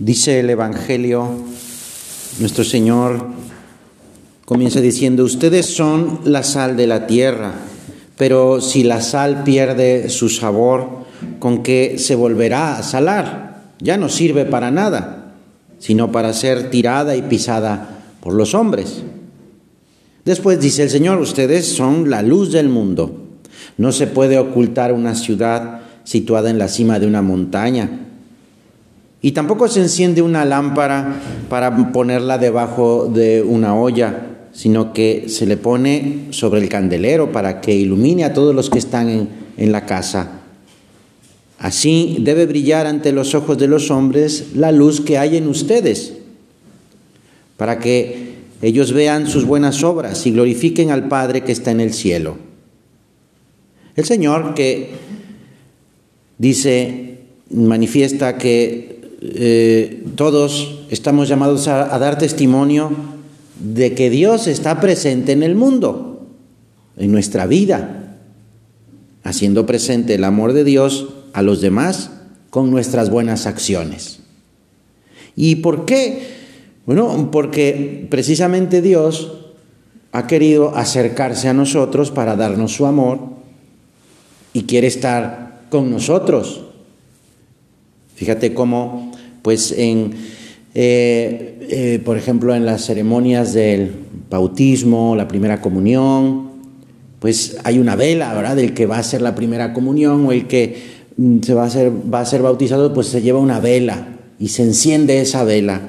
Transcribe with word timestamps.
Dice 0.00 0.38
el 0.38 0.48
Evangelio, 0.48 1.28
nuestro 2.38 2.62
Señor 2.62 3.26
comienza 4.44 4.80
diciendo, 4.80 5.24
ustedes 5.24 5.66
son 5.66 6.20
la 6.24 6.44
sal 6.44 6.76
de 6.76 6.86
la 6.86 7.08
tierra, 7.08 7.54
pero 8.16 8.60
si 8.60 8.84
la 8.84 9.00
sal 9.00 9.42
pierde 9.42 10.08
su 10.08 10.28
sabor, 10.28 11.04
¿con 11.40 11.64
qué 11.64 11.96
se 11.98 12.14
volverá 12.14 12.78
a 12.78 12.84
salar? 12.84 13.72
Ya 13.80 13.96
no 13.96 14.08
sirve 14.08 14.44
para 14.44 14.70
nada, 14.70 15.34
sino 15.80 16.12
para 16.12 16.32
ser 16.32 16.70
tirada 16.70 17.16
y 17.16 17.22
pisada 17.22 18.04
por 18.20 18.34
los 18.34 18.54
hombres. 18.54 19.02
Después 20.24 20.60
dice 20.60 20.84
el 20.84 20.90
Señor, 20.90 21.18
ustedes 21.18 21.66
son 21.66 22.08
la 22.08 22.22
luz 22.22 22.52
del 22.52 22.68
mundo. 22.68 23.26
No 23.76 23.90
se 23.90 24.06
puede 24.06 24.38
ocultar 24.38 24.92
una 24.92 25.16
ciudad 25.16 25.80
situada 26.04 26.50
en 26.50 26.58
la 26.58 26.68
cima 26.68 27.00
de 27.00 27.08
una 27.08 27.20
montaña 27.20 28.04
y 29.28 29.32
tampoco 29.32 29.68
se 29.68 29.82
enciende 29.82 30.22
una 30.22 30.46
lámpara 30.46 31.20
para 31.50 31.92
ponerla 31.92 32.38
debajo 32.38 33.10
de 33.12 33.42
una 33.42 33.74
olla, 33.74 34.38
sino 34.54 34.94
que 34.94 35.26
se 35.28 35.44
le 35.44 35.58
pone 35.58 36.28
sobre 36.30 36.62
el 36.62 36.70
candelero 36.70 37.30
para 37.30 37.60
que 37.60 37.76
ilumine 37.76 38.24
a 38.24 38.32
todos 38.32 38.54
los 38.54 38.70
que 38.70 38.78
están 38.78 39.28
en, 39.58 39.70
la 39.70 39.84
casa. 39.84 40.40
Así 41.58 42.16
debe 42.20 42.46
brillar 42.46 42.86
ante 42.86 43.12
los 43.12 43.34
ojos 43.34 43.58
de 43.58 43.68
los 43.68 43.90
hombres 43.90 44.54
la 44.54 44.72
luz 44.72 45.02
que 45.02 45.18
hay 45.18 45.36
en 45.36 45.46
ustedes, 45.46 46.14
para 47.58 47.80
que 47.80 48.32
ellos 48.62 48.94
vean 48.94 49.26
sus 49.26 49.44
buenas 49.44 49.84
obras 49.84 50.26
y 50.26 50.30
glorifiquen 50.30 50.90
al 50.90 51.06
Padre 51.08 51.42
que 51.42 51.52
está 51.52 51.70
en 51.70 51.80
el 51.80 51.92
cielo. 51.92 52.38
El 53.94 54.06
Señor 54.06 54.54
que 54.54 54.88
dice, 56.38 57.18
manifiesta 57.50 58.38
que 58.38 58.97
eh, 59.20 60.04
todos 60.14 60.80
estamos 60.90 61.28
llamados 61.28 61.68
a, 61.68 61.94
a 61.94 61.98
dar 61.98 62.18
testimonio 62.18 62.90
de 63.60 63.94
que 63.94 64.10
Dios 64.10 64.46
está 64.46 64.80
presente 64.80 65.32
en 65.32 65.42
el 65.42 65.54
mundo, 65.54 66.26
en 66.96 67.10
nuestra 67.10 67.46
vida, 67.46 68.16
haciendo 69.24 69.66
presente 69.66 70.14
el 70.14 70.24
amor 70.24 70.52
de 70.52 70.64
Dios 70.64 71.08
a 71.32 71.42
los 71.42 71.60
demás 71.60 72.10
con 72.50 72.70
nuestras 72.70 73.10
buenas 73.10 73.46
acciones. 73.46 74.20
¿Y 75.36 75.56
por 75.56 75.84
qué? 75.84 76.38
Bueno, 76.86 77.28
porque 77.30 78.06
precisamente 78.10 78.80
Dios 78.80 79.32
ha 80.12 80.26
querido 80.26 80.74
acercarse 80.76 81.48
a 81.48 81.54
nosotros 81.54 82.10
para 82.10 82.34
darnos 82.34 82.72
su 82.72 82.86
amor 82.86 83.20
y 84.52 84.62
quiere 84.62 84.86
estar 84.86 85.66
con 85.70 85.90
nosotros. 85.90 86.62
Fíjate 88.16 88.54
cómo, 88.54 89.07
pues 89.42 89.72
en, 89.72 90.12
eh, 90.74 91.58
eh, 91.70 92.00
por 92.04 92.16
ejemplo, 92.16 92.54
en 92.54 92.66
las 92.66 92.84
ceremonias 92.84 93.52
del 93.52 93.90
bautismo, 94.30 95.16
la 95.16 95.28
primera 95.28 95.60
comunión, 95.60 96.48
pues 97.18 97.56
hay 97.64 97.78
una 97.78 97.96
vela, 97.96 98.32
¿verdad? 98.34 98.56
Del 98.56 98.74
que 98.74 98.86
va 98.86 98.98
a 98.98 99.02
ser 99.02 99.22
la 99.22 99.34
primera 99.34 99.72
comunión 99.72 100.26
o 100.26 100.32
el 100.32 100.46
que 100.46 100.76
mm, 101.16 101.40
se 101.40 101.54
va 101.54 101.64
a 101.64 101.70
ser, 101.70 101.90
va 102.12 102.20
a 102.20 102.26
ser 102.26 102.42
bautizado, 102.42 102.92
pues 102.92 103.08
se 103.08 103.22
lleva 103.22 103.40
una 103.40 103.60
vela 103.60 104.18
y 104.38 104.48
se 104.48 104.62
enciende 104.62 105.20
esa 105.20 105.44
vela. 105.44 105.80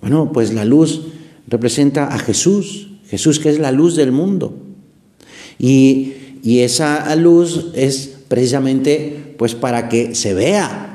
Bueno, 0.00 0.32
pues 0.32 0.52
la 0.52 0.64
luz 0.64 1.02
representa 1.46 2.08
a 2.08 2.18
Jesús, 2.18 2.90
Jesús 3.08 3.38
que 3.38 3.50
es 3.50 3.58
la 3.58 3.72
luz 3.72 3.96
del 3.96 4.12
mundo. 4.12 4.54
Y, 5.58 6.14
y 6.42 6.60
esa 6.60 7.14
luz 7.16 7.70
es 7.74 8.12
precisamente 8.28 9.34
pues 9.36 9.54
para 9.54 9.88
que 9.88 10.14
se 10.14 10.34
vea, 10.34 10.91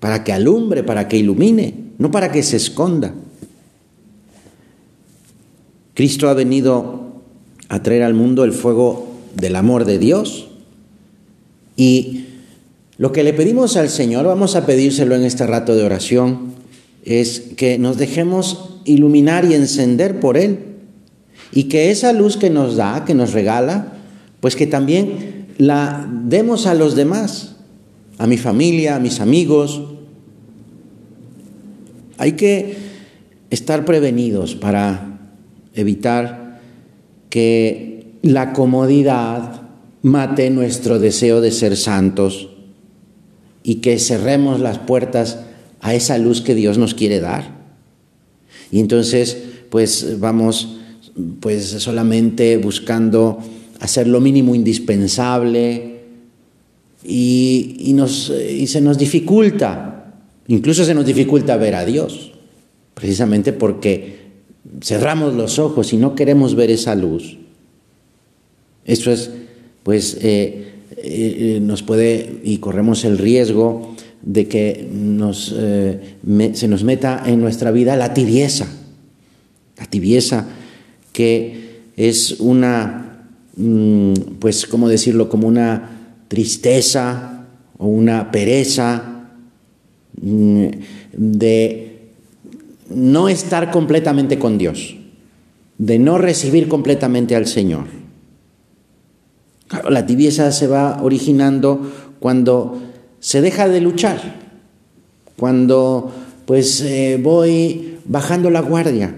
para 0.00 0.24
que 0.24 0.32
alumbre, 0.32 0.82
para 0.82 1.08
que 1.08 1.16
ilumine, 1.16 1.74
no 1.98 2.10
para 2.10 2.30
que 2.30 2.42
se 2.42 2.56
esconda. 2.56 3.14
Cristo 5.94 6.28
ha 6.28 6.34
venido 6.34 7.22
a 7.68 7.82
traer 7.82 8.02
al 8.02 8.14
mundo 8.14 8.44
el 8.44 8.52
fuego 8.52 9.08
del 9.34 9.56
amor 9.56 9.84
de 9.84 9.98
Dios 9.98 10.48
y 11.76 12.24
lo 12.96 13.12
que 13.12 13.22
le 13.22 13.32
pedimos 13.32 13.76
al 13.76 13.88
Señor, 13.88 14.26
vamos 14.26 14.56
a 14.56 14.66
pedírselo 14.66 15.14
en 15.14 15.24
este 15.24 15.46
rato 15.46 15.76
de 15.76 15.84
oración, 15.84 16.52
es 17.04 17.40
que 17.56 17.78
nos 17.78 17.96
dejemos 17.96 18.80
iluminar 18.84 19.44
y 19.44 19.54
encender 19.54 20.20
por 20.20 20.36
Él 20.36 20.58
y 21.52 21.64
que 21.64 21.90
esa 21.90 22.12
luz 22.12 22.36
que 22.36 22.50
nos 22.50 22.76
da, 22.76 23.04
que 23.04 23.14
nos 23.14 23.32
regala, 23.32 23.94
pues 24.40 24.56
que 24.56 24.66
también 24.66 25.46
la 25.58 26.08
demos 26.24 26.66
a 26.66 26.74
los 26.74 26.94
demás 26.94 27.56
a 28.18 28.26
mi 28.26 28.36
familia, 28.36 28.96
a 28.96 29.00
mis 29.00 29.20
amigos. 29.20 29.82
Hay 32.18 32.32
que 32.32 32.76
estar 33.50 33.84
prevenidos 33.84 34.54
para 34.54 35.20
evitar 35.74 36.60
que 37.30 38.12
la 38.22 38.52
comodidad 38.52 39.62
mate 40.02 40.50
nuestro 40.50 40.98
deseo 40.98 41.40
de 41.40 41.50
ser 41.50 41.76
santos 41.76 42.50
y 43.62 43.76
que 43.76 43.98
cerremos 43.98 44.60
las 44.60 44.78
puertas 44.78 45.38
a 45.80 45.94
esa 45.94 46.18
luz 46.18 46.42
que 46.42 46.54
Dios 46.54 46.76
nos 46.78 46.94
quiere 46.94 47.20
dar. 47.20 47.56
Y 48.70 48.80
entonces, 48.80 49.38
pues 49.70 50.18
vamos 50.20 50.76
pues 51.40 51.64
solamente 51.64 52.56
buscando 52.58 53.38
hacer 53.80 54.06
lo 54.06 54.20
mínimo 54.20 54.54
indispensable, 54.54 55.98
y, 57.04 57.92
nos, 57.94 58.30
y 58.30 58.66
se 58.66 58.80
nos 58.80 58.98
dificulta, 58.98 59.97
incluso 60.48 60.84
se 60.84 60.94
nos 60.94 61.06
dificulta 61.06 61.56
ver 61.56 61.74
a 61.74 61.84
Dios, 61.84 62.32
precisamente 62.94 63.52
porque 63.52 64.18
cerramos 64.82 65.34
los 65.34 65.58
ojos 65.58 65.92
y 65.92 65.96
no 65.96 66.14
queremos 66.14 66.54
ver 66.54 66.70
esa 66.70 66.94
luz. 66.94 67.38
Eso 68.84 69.12
es, 69.12 69.30
pues, 69.82 70.18
eh, 70.20 70.72
eh, 70.96 71.58
nos 71.62 71.82
puede 71.82 72.40
y 72.42 72.58
corremos 72.58 73.04
el 73.04 73.18
riesgo 73.18 73.94
de 74.22 74.48
que 74.48 74.88
nos, 74.90 75.54
eh, 75.56 76.16
se 76.54 76.68
nos 76.68 76.84
meta 76.84 77.22
en 77.26 77.40
nuestra 77.40 77.70
vida 77.70 77.96
la 77.96 78.14
tibieza, 78.14 78.66
la 79.78 79.86
tibieza 79.86 80.46
que 81.12 81.68
es 81.96 82.40
una, 82.40 83.26
mm, 83.56 84.12
pues, 84.38 84.66
¿cómo 84.66 84.88
decirlo? 84.88 85.28
Como 85.28 85.48
una 85.48 85.90
tristeza 86.28 87.46
o 87.76 87.86
una 87.86 88.30
pereza 88.30 89.17
de 90.20 92.12
no 92.90 93.28
estar 93.28 93.70
completamente 93.70 94.38
con 94.38 94.58
Dios, 94.58 94.96
de 95.78 95.98
no 95.98 96.18
recibir 96.18 96.68
completamente 96.68 97.36
al 97.36 97.46
Señor. 97.46 97.84
la 99.88 100.06
tibieza 100.06 100.50
se 100.50 100.66
va 100.66 101.02
originando 101.02 101.92
cuando 102.20 102.80
se 103.20 103.40
deja 103.40 103.68
de 103.68 103.80
luchar, 103.80 104.36
cuando 105.36 106.12
pues 106.46 106.80
eh, 106.80 107.18
voy 107.22 107.98
bajando 108.06 108.50
la 108.50 108.60
guardia. 108.60 109.14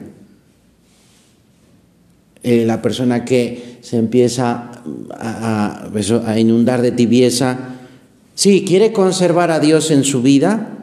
Eh, 2.43 2.65
la 2.65 2.81
persona 2.81 3.25
que 3.25 3.79
se 3.83 3.99
empieza 3.99 4.71
a, 5.11 5.91
inundar 6.39 6.81
de 6.81 6.91
tibieza. 6.91 7.59
Sí, 8.35 8.65
quiere 8.67 8.93
conservar 8.93 9.51
a 9.51 9.61
Dios 9.61 9.91
en 9.91 10.05
su 10.05 10.23
vida, 10.23 10.79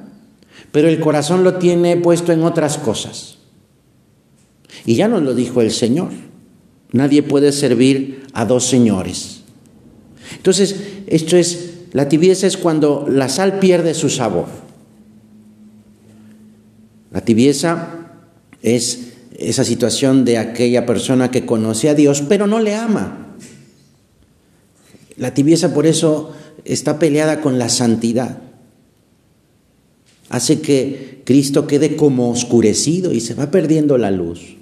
pero 0.77 0.89
el 0.89 0.99
corazón 0.99 1.43
lo 1.43 1.55
tiene 1.55 1.97
puesto 1.97 2.31
en 2.31 2.43
otras 2.43 2.77
cosas. 2.77 3.39
Y 4.85 4.93
ya 4.93 5.07
nos 5.07 5.23
lo 5.23 5.33
dijo 5.33 5.59
el 5.61 5.71
Señor. 5.71 6.09
Nadie 6.91 7.23
puede 7.23 7.51
servir 7.51 8.27
a 8.33 8.45
dos 8.45 8.67
señores. 8.67 9.41
Entonces, 10.35 10.75
esto 11.07 11.35
es, 11.35 11.71
la 11.93 12.07
tibieza 12.09 12.45
es 12.45 12.57
cuando 12.57 13.07
la 13.09 13.27
sal 13.27 13.57
pierde 13.57 13.95
su 13.95 14.07
sabor. 14.11 14.45
La 17.11 17.21
tibieza 17.21 18.11
es 18.61 19.13
esa 19.35 19.63
situación 19.63 20.25
de 20.25 20.37
aquella 20.37 20.85
persona 20.85 21.31
que 21.31 21.47
conoce 21.47 21.89
a 21.89 21.95
Dios, 21.95 22.21
pero 22.29 22.45
no 22.45 22.59
le 22.59 22.75
ama. 22.75 23.35
La 25.15 25.33
tibieza 25.33 25.73
por 25.73 25.87
eso 25.87 26.35
está 26.65 26.99
peleada 26.99 27.41
con 27.41 27.57
la 27.57 27.69
santidad. 27.69 28.41
Hace 30.29 30.61
que 30.61 31.21
Cristo 31.23 31.67
quede 31.67 31.95
como 31.95 32.31
oscurecido 32.31 33.13
y 33.13 33.21
se 33.21 33.33
va 33.33 33.51
perdiendo 33.51 33.97
la 33.97 34.11
luz. 34.11 34.57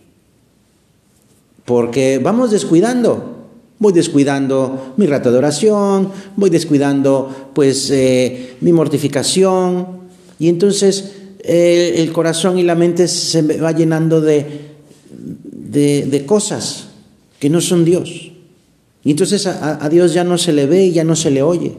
Porque 1.65 2.19
vamos 2.19 2.51
descuidando. 2.51 3.33
Voy 3.77 3.91
descuidando 3.91 4.93
mi 4.95 5.05
rato 5.05 5.31
de 5.31 5.37
oración, 5.37 6.09
voy 6.37 6.49
descuidando 6.49 7.51
pues 7.53 7.91
eh, 7.91 8.55
mi 8.61 8.71
mortificación 8.71 10.05
y 10.39 10.47
entonces 10.47 11.11
el 11.43 12.11
corazón 12.13 12.57
y 12.57 12.63
la 12.63 12.75
mente 12.75 13.07
se 13.07 13.41
va 13.41 13.73
llenando 13.73 14.21
de, 14.21 14.45
de, 15.11 16.05
de 16.05 16.25
cosas 16.25 16.87
que 17.39 17.49
no 17.49 17.61
son 17.61 17.85
Dios. 17.85 18.31
Y 19.03 19.11
entonces 19.11 19.45
a, 19.45 19.87
Dios 19.89 20.13
ya 20.13 20.23
no 20.23 20.37
se 20.37 20.51
le 20.51 20.65
ve 20.65 20.85
y 20.85 20.91
ya 20.91 21.03
no 21.03 21.15
se 21.15 21.29
le 21.29 21.43
oye. 21.43 21.73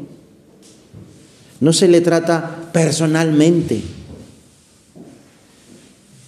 No 1.60 1.72
se 1.72 1.88
le 1.88 2.00
trata 2.00 2.70
personalmente. 2.72 3.82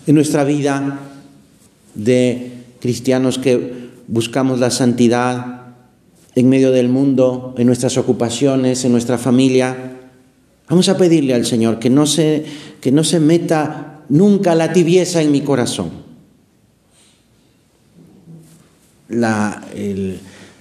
en 0.09 0.15
nuestra 0.15 0.43
vida 0.43 1.01
de 1.95 2.53
cristianos 2.81 3.37
que 3.39 3.91
buscamos 4.07 4.59
la 4.59 4.71
santidad 4.71 5.67
en 6.35 6.49
medio 6.49 6.73
del 6.73 6.89
mundo, 6.89 7.55
en 7.59 7.67
nuestras 7.67 7.99
ocupaciones, 7.99 8.87
en 8.87 8.93
nuestra 8.93 9.19
familia. 9.19 9.99
Vamos 10.67 10.89
a 10.89 10.97
pedirle 10.97 11.35
al 11.35 11.45
Señor 11.45 11.79
que 11.79 11.91
no 11.91 12.07
se, 12.07 12.43
que 12.81 12.91
no 12.91 13.05
se 13.05 13.21
meta 13.21 14.01
nunca 14.09 14.55
la 14.55 14.73
tibieza 14.73 15.21
en 15.21 15.31
mi 15.31 15.43
corazón. 15.43 15.91
La, 19.11 19.63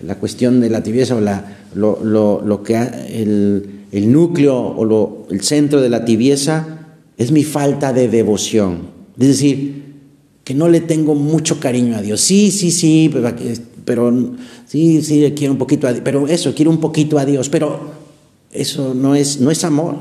la 0.01 0.15
cuestión 0.15 0.59
de 0.59 0.69
la 0.69 0.83
tibieza 0.83 1.15
o 1.15 1.21
la, 1.21 1.57
lo, 1.73 2.03
lo, 2.03 2.41
lo 2.41 2.63
que 2.63 2.75
el, 2.75 3.76
el, 3.97 4.11
núcleo 4.11 4.55
o 4.55 4.85
lo, 4.85 5.27
el 5.29 5.41
centro 5.41 5.81
de 5.81 5.89
la 5.89 6.05
tibieza 6.05 6.77
es 7.17 7.31
mi 7.31 7.43
falta 7.43 7.93
de 7.93 8.07
devoción. 8.07 8.89
Es 9.19 9.27
decir, 9.27 9.77
que 10.43 10.53
no 10.53 10.69
le 10.69 10.79
tengo 10.79 11.15
mucho 11.15 11.59
cariño 11.59 11.97
a 11.97 12.01
Dios. 12.01 12.21
Sí, 12.21 12.51
sí, 12.51 12.71
sí, 12.71 13.11
pero, 13.83 14.35
sí, 14.65 15.01
sí, 15.01 15.33
quiero 15.35 15.51
un 15.51 15.59
poquito 15.59 15.87
a 15.87 15.91
Dios, 15.91 16.03
pero 16.05 16.27
eso, 16.27 16.53
quiero 16.55 16.71
un 16.71 16.79
poquito 16.79 17.17
a 17.17 17.25
Dios, 17.25 17.49
pero 17.49 17.91
eso 18.51 18.93
no 18.93 19.15
es, 19.15 19.41
no 19.41 19.51
es 19.51 19.63
amor. 19.63 19.95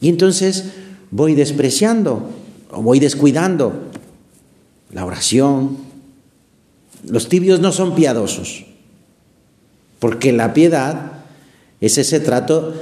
Y 0.00 0.08
entonces 0.08 0.64
voy 1.10 1.34
despreciando 1.34 2.30
o 2.72 2.82
voy 2.82 2.98
descuidando 2.98 3.72
la 4.92 5.04
oración. 5.04 5.76
Los 7.06 7.28
tibios 7.28 7.60
no 7.60 7.70
son 7.70 7.94
piadosos, 7.94 8.64
porque 9.98 10.32
la 10.32 10.52
piedad 10.52 11.19
es 11.80 11.98
ese 11.98 12.20
trato 12.20 12.74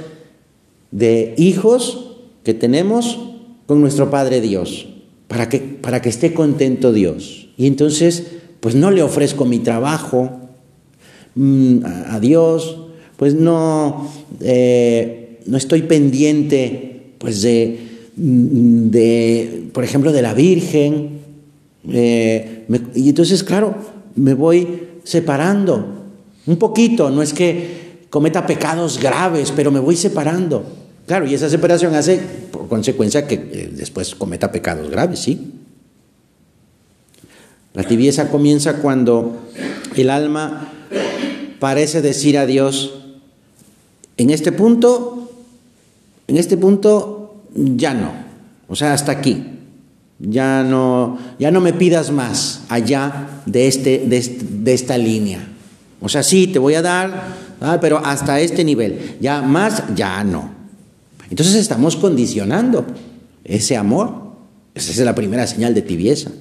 de 0.91 1.33
hijos 1.37 2.17
que 2.43 2.53
tenemos 2.53 3.19
con 3.65 3.81
nuestro 3.81 4.09
Padre 4.09 4.41
Dios 4.41 4.87
para 5.27 5.47
que, 5.47 5.59
para 5.59 6.01
que 6.01 6.09
esté 6.09 6.33
contento 6.33 6.91
Dios. 6.91 7.49
Y 7.55 7.67
entonces, 7.67 8.25
pues 8.59 8.75
no 8.75 8.91
le 8.91 9.03
ofrezco 9.03 9.45
mi 9.45 9.59
trabajo 9.59 10.31
mm, 11.35 11.85
a, 11.85 12.19
Dios, 12.19 12.77
pues 13.15 13.35
no, 13.35 14.09
eh, 14.41 15.39
no 15.45 15.57
estoy 15.57 15.83
pendiente, 15.83 17.13
pues 17.19 17.41
de, 17.41 17.79
mm, 18.17 18.89
de, 18.89 19.63
por 19.71 19.83
ejemplo, 19.83 20.11
de 20.11 20.21
la 20.21 20.33
Virgen. 20.33 21.19
Eh, 21.91 22.65
y 22.95 23.09
entonces, 23.09 23.43
claro, 23.43 23.75
me 24.15 24.33
voy 24.33 24.67
separando 25.03 25.85
un 26.47 26.57
poquito, 26.57 27.11
no 27.11 27.21
es 27.21 27.33
que 27.33 27.88
cometa 28.09 28.45
pecados 28.45 28.99
graves, 28.99 29.51
pero 29.55 29.71
me 29.71 29.79
voy 29.79 29.95
separando. 29.95 30.63
Claro, 31.07 31.25
y 31.25 31.33
esa 31.33 31.49
separación 31.49 31.95
hace 31.95 32.17
por 32.51 32.67
consecuencia 32.67 33.27
que 33.27 33.35
eh, 33.35 33.71
después 33.73 34.13
cometa 34.15 34.51
pecados 34.51 34.89
graves, 34.89 35.19
¿sí? 35.19 35.53
La 37.73 37.83
tibieza 37.83 38.29
comienza 38.29 38.77
cuando 38.77 39.49
el 39.95 40.09
alma 40.09 40.71
parece 41.59 42.01
decir 42.01 42.37
a 42.37 42.45
Dios, 42.45 42.93
en 44.17 44.29
este 44.29 44.51
punto, 44.51 45.31
en 46.27 46.37
este 46.37 46.57
punto 46.57 47.35
ya 47.55 47.93
no, 47.93 48.11
o 48.67 48.75
sea, 48.75 48.93
hasta 48.93 49.11
aquí. 49.11 49.45
Ya 50.21 50.63
no, 50.63 51.17
ya 51.39 51.49
no 51.49 51.61
me 51.61 51.71
pidas 51.71 52.11
más 52.11 52.63
allá 52.67 53.41
de, 53.45 53.67
este, 53.67 53.99
de, 54.05 54.37
de 54.41 54.73
esta 54.73 54.97
línea. 54.97 55.47
O 56.01 56.09
sea, 56.09 56.23
sí, 56.23 56.47
te 56.47 56.59
voy 56.59 56.73
a 56.75 56.81
dar, 56.81 57.35
ah, 57.61 57.77
pero 57.79 57.97
hasta 57.97 58.39
este 58.39 58.63
nivel. 58.63 59.17
Ya 59.19 59.41
más, 59.41 59.83
ya 59.95 60.23
no. 60.23 60.51
Entonces 61.29 61.55
estamos 61.55 61.95
condicionando 61.95 62.85
ese 63.43 63.77
amor. 63.77 64.29
Esa 64.73 64.91
es 64.91 64.99
la 64.99 65.15
primera 65.15 65.45
señal 65.47 65.73
de 65.73 65.81
tibieza. 65.81 66.31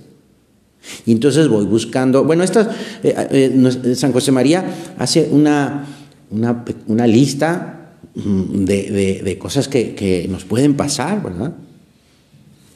Y 1.07 1.13
entonces 1.13 1.49
voy 1.49 1.67
buscando, 1.67 2.25
bueno, 2.25 2.45
esta, 2.45 2.71
eh, 3.03 3.29
eh, 3.31 3.95
San 3.95 4.13
José 4.13 4.33
María 4.33 4.65
hace 4.99 5.29
una, 5.31 5.85
una, 6.31 7.07
lista 7.07 7.93
mm, 8.15 8.65
de, 8.65 9.37
cosas 9.39 9.69
que, 9.69 9.95
que, 9.95 10.29
nos 10.29 10.45
pueden 10.45 10.75
pasar, 10.75 11.23
¿verdad? 11.23 11.53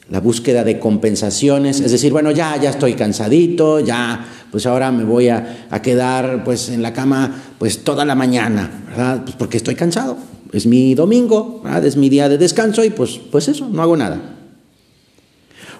La 0.09 0.19
búsqueda 0.19 0.63
de 0.63 0.79
compensaciones, 0.79 1.79
es 1.79 1.91
decir, 1.91 2.11
bueno, 2.11 2.31
ya, 2.31 2.57
ya 2.61 2.71
estoy 2.71 2.93
cansadito, 2.93 3.79
ya, 3.79 4.25
pues 4.53 4.65
ahora 4.65 4.93
me 4.93 5.03
voy 5.03 5.27
a, 5.27 5.67
a 5.69 5.81
quedar 5.81 6.45
pues 6.45 6.69
en 6.69 6.81
la 6.81 6.93
cama 6.93 7.43
pues 7.59 7.83
toda 7.83 8.05
la 8.05 8.15
mañana, 8.15 8.85
¿verdad? 8.87 9.23
Pues 9.25 9.35
porque 9.35 9.57
estoy 9.57 9.75
cansado 9.75 10.17
es 10.53 10.67
mi 10.67 10.93
domingo, 10.93 11.63
es 11.83 11.97
mi 11.97 12.09
día 12.09 12.29
de 12.29 12.37
descanso 12.37 12.85
y 12.85 12.91
pues, 12.91 13.19
pues 13.31 13.47
eso, 13.47 13.67
no 13.69 13.81
hago 13.81 13.97
nada. 13.97 14.21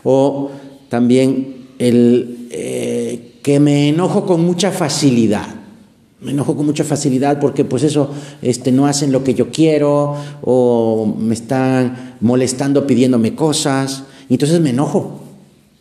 O 0.03 0.49
también 0.89 1.67
el 1.77 2.47
eh, 2.49 3.39
que 3.43 3.59
me 3.59 3.89
enojo 3.89 4.25
con 4.25 4.43
mucha 4.43 4.71
facilidad. 4.71 5.47
Me 6.21 6.31
enojo 6.31 6.55
con 6.55 6.65
mucha 6.65 6.83
facilidad 6.83 7.39
porque 7.39 7.65
pues 7.65 7.83
eso 7.83 8.09
este, 8.41 8.71
no 8.71 8.87
hacen 8.87 9.11
lo 9.11 9.23
que 9.23 9.35
yo 9.35 9.51
quiero 9.51 10.15
o 10.41 11.15
me 11.19 11.35
están 11.35 12.15
molestando 12.21 12.87
pidiéndome 12.87 13.35
cosas. 13.35 14.05
Y 14.27 14.33
entonces 14.33 14.59
me 14.59 14.71
enojo 14.71 15.21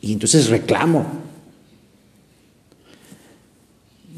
y 0.02 0.12
entonces 0.12 0.50
reclamo. 0.50 1.21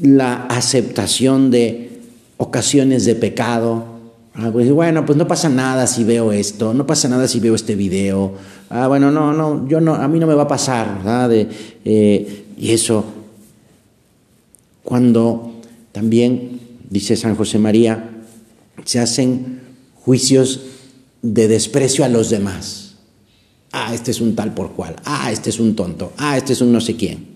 La 0.01 0.45
aceptación 0.47 1.51
de 1.51 2.01
ocasiones 2.37 3.05
de 3.05 3.15
pecado, 3.15 3.95
Ah, 4.37 4.49
pues, 4.51 4.69
bueno, 4.69 5.05
pues 5.05 5.17
no 5.17 5.27
pasa 5.27 5.47
nada 5.47 5.87
si 5.87 6.03
veo 6.03 6.33
esto, 6.33 6.73
no 6.73 6.85
pasa 6.85 7.07
nada 7.07 7.25
si 7.27 7.39
veo 7.39 7.55
este 7.55 7.75
video. 7.75 8.33
Ah, 8.69 8.87
bueno, 8.87 9.09
no, 9.09 9.31
no, 9.31 9.65
yo 9.69 9.79
no, 9.79 9.95
a 9.95 10.07
mí 10.09 10.19
no 10.19 10.27
me 10.27 10.33
va 10.33 10.43
a 10.43 10.47
pasar, 10.47 10.97
¿verdad? 10.97 11.29
Eh, 11.31 12.45
y 12.57 12.71
eso, 12.71 13.05
cuando 14.83 15.61
también, 15.93 16.59
dice 16.89 17.15
San 17.15 17.35
José 17.35 17.59
María, 17.59 18.09
se 18.83 18.99
hacen 18.99 19.61
juicios 19.95 20.61
de 21.21 21.47
desprecio 21.47 22.03
a 22.03 22.09
los 22.09 22.29
demás. 22.29 22.95
Ah, 23.71 23.93
este 23.93 24.11
es 24.11 24.19
un 24.19 24.35
tal 24.35 24.53
por 24.53 24.73
cual. 24.73 24.97
Ah, 25.05 25.31
este 25.31 25.49
es 25.49 25.61
un 25.61 25.77
tonto. 25.77 26.11
Ah, 26.17 26.37
este 26.37 26.51
es 26.51 26.59
un 26.59 26.73
no 26.73 26.81
sé 26.81 26.97
quién. 26.97 27.34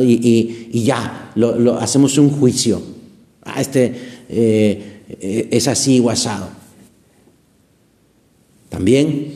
Y, 0.00 0.82
ya, 0.84 1.32
lo, 1.34 1.78
hacemos 1.78 2.18
un 2.18 2.30
juicio. 2.30 2.82
Ah, 3.42 3.60
este... 3.60 4.14
Eh, 4.28 4.90
eh, 5.08 5.48
es 5.50 5.68
así 5.68 6.00
o 6.00 6.10
asado. 6.10 6.48
También 8.68 9.34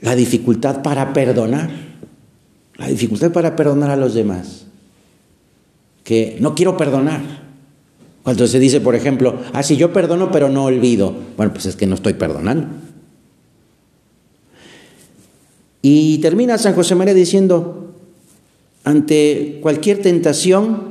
la 0.00 0.16
dificultad 0.16 0.82
para 0.82 1.12
perdonar, 1.12 1.70
la 2.76 2.88
dificultad 2.88 3.30
para 3.32 3.54
perdonar 3.54 3.90
a 3.90 3.96
los 3.96 4.14
demás, 4.14 4.66
que 6.04 6.36
no 6.40 6.54
quiero 6.54 6.76
perdonar. 6.76 7.40
Cuando 8.22 8.46
se 8.46 8.58
dice, 8.58 8.80
por 8.80 8.94
ejemplo, 8.94 9.40
ah, 9.52 9.62
si 9.62 9.76
yo 9.76 9.92
perdono 9.92 10.30
pero 10.30 10.48
no 10.48 10.64
olvido, 10.64 11.14
bueno, 11.36 11.52
pues 11.52 11.66
es 11.66 11.76
que 11.76 11.86
no 11.86 11.94
estoy 11.94 12.14
perdonando. 12.14 12.66
Y 15.82 16.18
termina 16.18 16.58
San 16.58 16.74
José 16.74 16.94
María 16.94 17.14
diciendo, 17.14 17.79
ante 18.84 19.58
cualquier 19.62 20.02
tentación, 20.02 20.90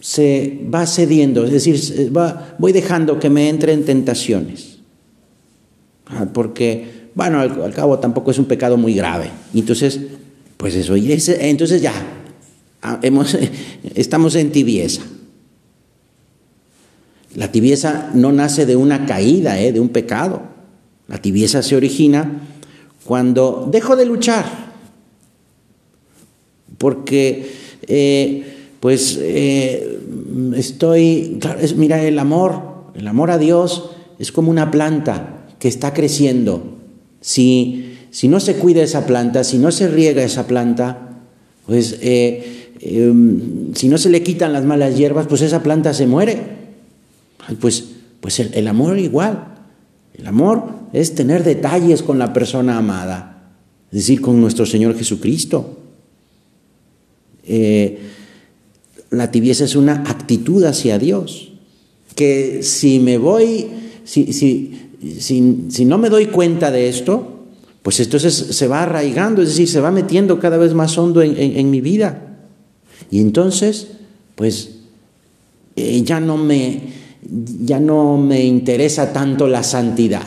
se 0.00 0.58
va 0.72 0.86
cediendo, 0.86 1.44
es 1.44 1.52
decir, 1.52 2.16
va, 2.16 2.54
voy 2.58 2.72
dejando 2.72 3.18
que 3.18 3.28
me 3.28 3.48
entren 3.48 3.84
tentaciones. 3.84 4.78
Ah, 6.06 6.26
porque, 6.32 7.10
bueno, 7.14 7.40
al, 7.40 7.74
cabo 7.74 7.98
tampoco 7.98 8.30
es 8.30 8.38
un 8.38 8.46
pecado 8.46 8.76
muy 8.76 8.94
grave. 8.94 9.30
Entonces, 9.54 10.00
pues 10.56 10.74
eso, 10.74 10.96
y 10.96 11.12
entonces 11.12 11.82
ya, 11.82 11.92
ah, 12.82 12.98
hemos, 13.02 13.36
estamos 13.94 14.34
en 14.34 14.50
tibieza. 14.50 15.02
La 17.36 17.52
tibieza 17.52 18.10
no 18.14 18.32
nace 18.32 18.66
de 18.66 18.76
una 18.76 19.06
caída, 19.06 19.60
¿eh? 19.60 19.72
de 19.72 19.80
un 19.80 19.90
pecado. 19.90 20.42
La 21.06 21.18
tibieza 21.18 21.62
se 21.62 21.76
origina 21.76 22.40
cuando 23.04 23.68
dejo 23.70 23.96
de 23.96 24.06
luchar. 24.06 24.69
Porque 26.80 27.52
eh, 27.86 28.44
pues 28.80 29.18
eh, 29.20 29.98
estoy, 30.56 31.38
mira, 31.76 32.02
el 32.02 32.18
amor, 32.18 32.62
el 32.94 33.06
amor 33.06 33.30
a 33.30 33.36
Dios 33.36 33.90
es 34.18 34.32
como 34.32 34.50
una 34.50 34.70
planta 34.70 35.44
que 35.58 35.68
está 35.68 35.92
creciendo. 35.92 36.78
Si, 37.20 37.98
si 38.10 38.28
no 38.28 38.40
se 38.40 38.54
cuida 38.54 38.82
esa 38.82 39.04
planta, 39.04 39.44
si 39.44 39.58
no 39.58 39.70
se 39.70 39.88
riega 39.88 40.22
esa 40.22 40.46
planta, 40.46 41.18
pues 41.66 41.98
eh, 42.00 42.72
em, 42.80 43.74
si 43.74 43.88
no 43.88 43.98
se 43.98 44.08
le 44.08 44.22
quitan 44.22 44.54
las 44.54 44.64
malas 44.64 44.96
hierbas, 44.96 45.26
pues 45.26 45.42
esa 45.42 45.62
planta 45.62 45.92
se 45.92 46.06
muere. 46.06 46.38
Pues, 47.60 47.84
pues 48.22 48.40
el, 48.40 48.66
amor 48.66 48.98
igual. 48.98 49.56
El 50.14 50.26
amor 50.26 50.64
es 50.94 51.14
tener 51.14 51.44
detalles 51.44 52.02
con 52.02 52.18
la 52.18 52.32
persona 52.32 52.78
amada, 52.78 53.52
es 53.92 53.98
decir, 53.98 54.22
con 54.22 54.40
nuestro 54.40 54.64
Señor 54.64 54.96
Jesucristo. 54.96 55.79
Eh, 57.44 57.98
la 59.10 59.30
tibieza 59.30 59.64
es 59.64 59.76
una 59.76 60.04
actitud 60.06 60.64
hacia 60.64 60.98
Dios, 60.98 61.52
que 62.14 62.62
si 62.62 63.00
me 63.00 63.18
voy, 63.18 63.66
si, 64.04 64.32
si, 64.32 64.90
si, 65.18 65.84
no 65.84 65.98
me 65.98 66.08
doy 66.08 66.26
cuenta 66.26 66.70
de 66.70 66.88
esto, 66.88 67.46
pues 67.82 67.98
entonces 68.00 68.34
se 68.34 68.68
va 68.68 68.82
arraigando, 68.82 69.42
es 69.42 69.48
decir, 69.48 69.68
se 69.68 69.80
va 69.80 69.90
metiendo 69.90 70.38
cada 70.38 70.58
vez 70.58 70.74
más 70.74 70.96
hondo 70.98 71.22
en, 71.22 71.70
mi 71.70 71.80
vida. 71.80 72.38
Y 73.10 73.20
entonces, 73.20 73.88
pues 74.34 74.70
eh, 75.76 76.02
ya, 76.02 76.20
no 76.20 76.36
me, 76.36 76.80
ya 77.62 77.80
no 77.80 78.16
me 78.16 78.44
interesa 78.44 79.12
tanto 79.12 79.48
la 79.48 79.62
santidad. 79.62 80.26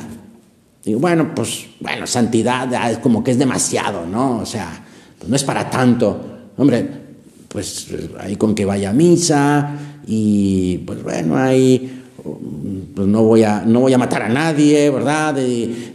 Bueno, 0.86 1.34
pues, 1.34 1.68
bueno, 1.80 2.06
santidad 2.08 2.92
es 2.92 2.98
como 2.98 3.24
que 3.24 3.32
es 3.32 3.40
demasiado, 3.40 4.06
¿no? 4.06 4.40
O 4.40 4.46
sea, 4.46 4.86
pues 5.18 5.30
no 5.30 5.36
es 5.36 5.44
para 5.44 5.70
tanto. 5.70 6.20
Hombre, 6.58 7.03
pues 7.54 7.88
ahí 8.20 8.36
con 8.36 8.56
que 8.56 8.66
vaya 8.66 8.90
a 8.90 8.94
misa 8.94 9.78
y 10.08 10.80
pues 10.80 11.04
bueno, 11.04 11.38
ahí 11.38 12.02
pues 12.96 13.08
no 13.08 13.24
voy 13.24 13.44
a, 13.44 13.64
no 13.66 13.82
voy 13.82 13.94
a 13.94 13.98
matar 13.98 14.24
a 14.24 14.30
nadie, 14.30 14.90
¿verdad? 14.90 15.38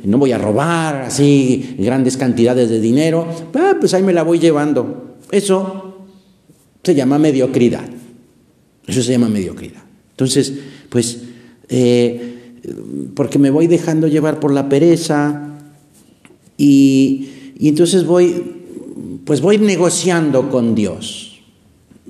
no 0.05 0.19
voy 0.19 0.33
a 0.33 0.39
robar 0.39 1.03
así 1.03 1.75
grandes 1.79 2.17
cantidades 2.17 2.71
de 2.71 2.81
dinero. 2.81 3.27
Ah, 3.55 3.75
pues 3.81 3.93
ahí 3.95 4.03
me 4.03 4.13
la 4.13 4.23
voy 4.23 4.39
llevando. 4.39 5.17
Eso 5.31 6.05
se 6.83 6.95
llama 6.95 7.19
mediocridad. 7.19 7.89
Eso 8.87 9.03
se 9.03 9.13
llama 9.13 9.29
mediocridad. 9.29 9.83
Entonces, 10.11 10.53
pues, 10.91 11.23
eh, 11.69 12.61
porque 13.15 13.39
me 13.39 13.51
voy 13.51 13.67
dejando 13.67 14.07
llevar 14.07 14.39
por 14.39 14.53
la 14.53 14.69
pereza 14.69 15.57
y, 16.57 17.29
y 17.59 17.69
entonces 17.69 18.05
voy, 18.05 18.43
pues 19.25 19.41
voy 19.41 19.59
negociando 19.59 20.51
con 20.51 20.75
Dios. 20.75 21.28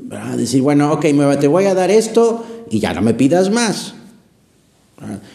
¿Verdad? 0.09 0.39
Decir, 0.39 0.63
bueno, 0.63 0.91
ok, 0.93 1.05
te 1.39 1.49
voy 1.49 1.67
a 1.67 1.75
dar 1.75 1.91
esto 1.91 2.45
y 2.71 2.81
ya 2.81 2.95
no 2.95 3.03
me 3.03 3.13
pidas 3.13 3.51
más. 3.51 3.95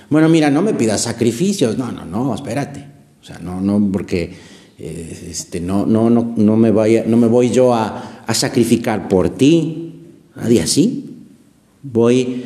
Bueno, 0.10 0.28
mira, 0.30 0.50
no 0.50 0.62
me 0.62 0.74
pidas 0.74 1.02
sacrificios. 1.02 1.78
No, 1.78 1.92
no, 1.92 2.06
no, 2.06 2.34
espérate. 2.34 2.86
O 3.22 3.24
sea, 3.24 3.38
no, 3.40 3.62
no, 3.62 3.92
porque 3.92 4.34
eh, 4.80 5.28
este, 5.30 5.62
no, 5.62 5.86
no, 5.86 6.10
no, 6.10 6.34
no, 6.36 6.58
me 6.58 6.72
vaya, 6.72 7.04
no 7.08 7.18
me 7.18 7.28
voy 7.28 7.52
yo 7.52 7.74
a, 7.74 8.24
a 8.26 8.34
sacrificar 8.34 9.08
por 9.08 9.30
ti. 9.30 9.94
Nadie 10.36 10.64
así. 10.64 11.28
Voy 11.84 12.44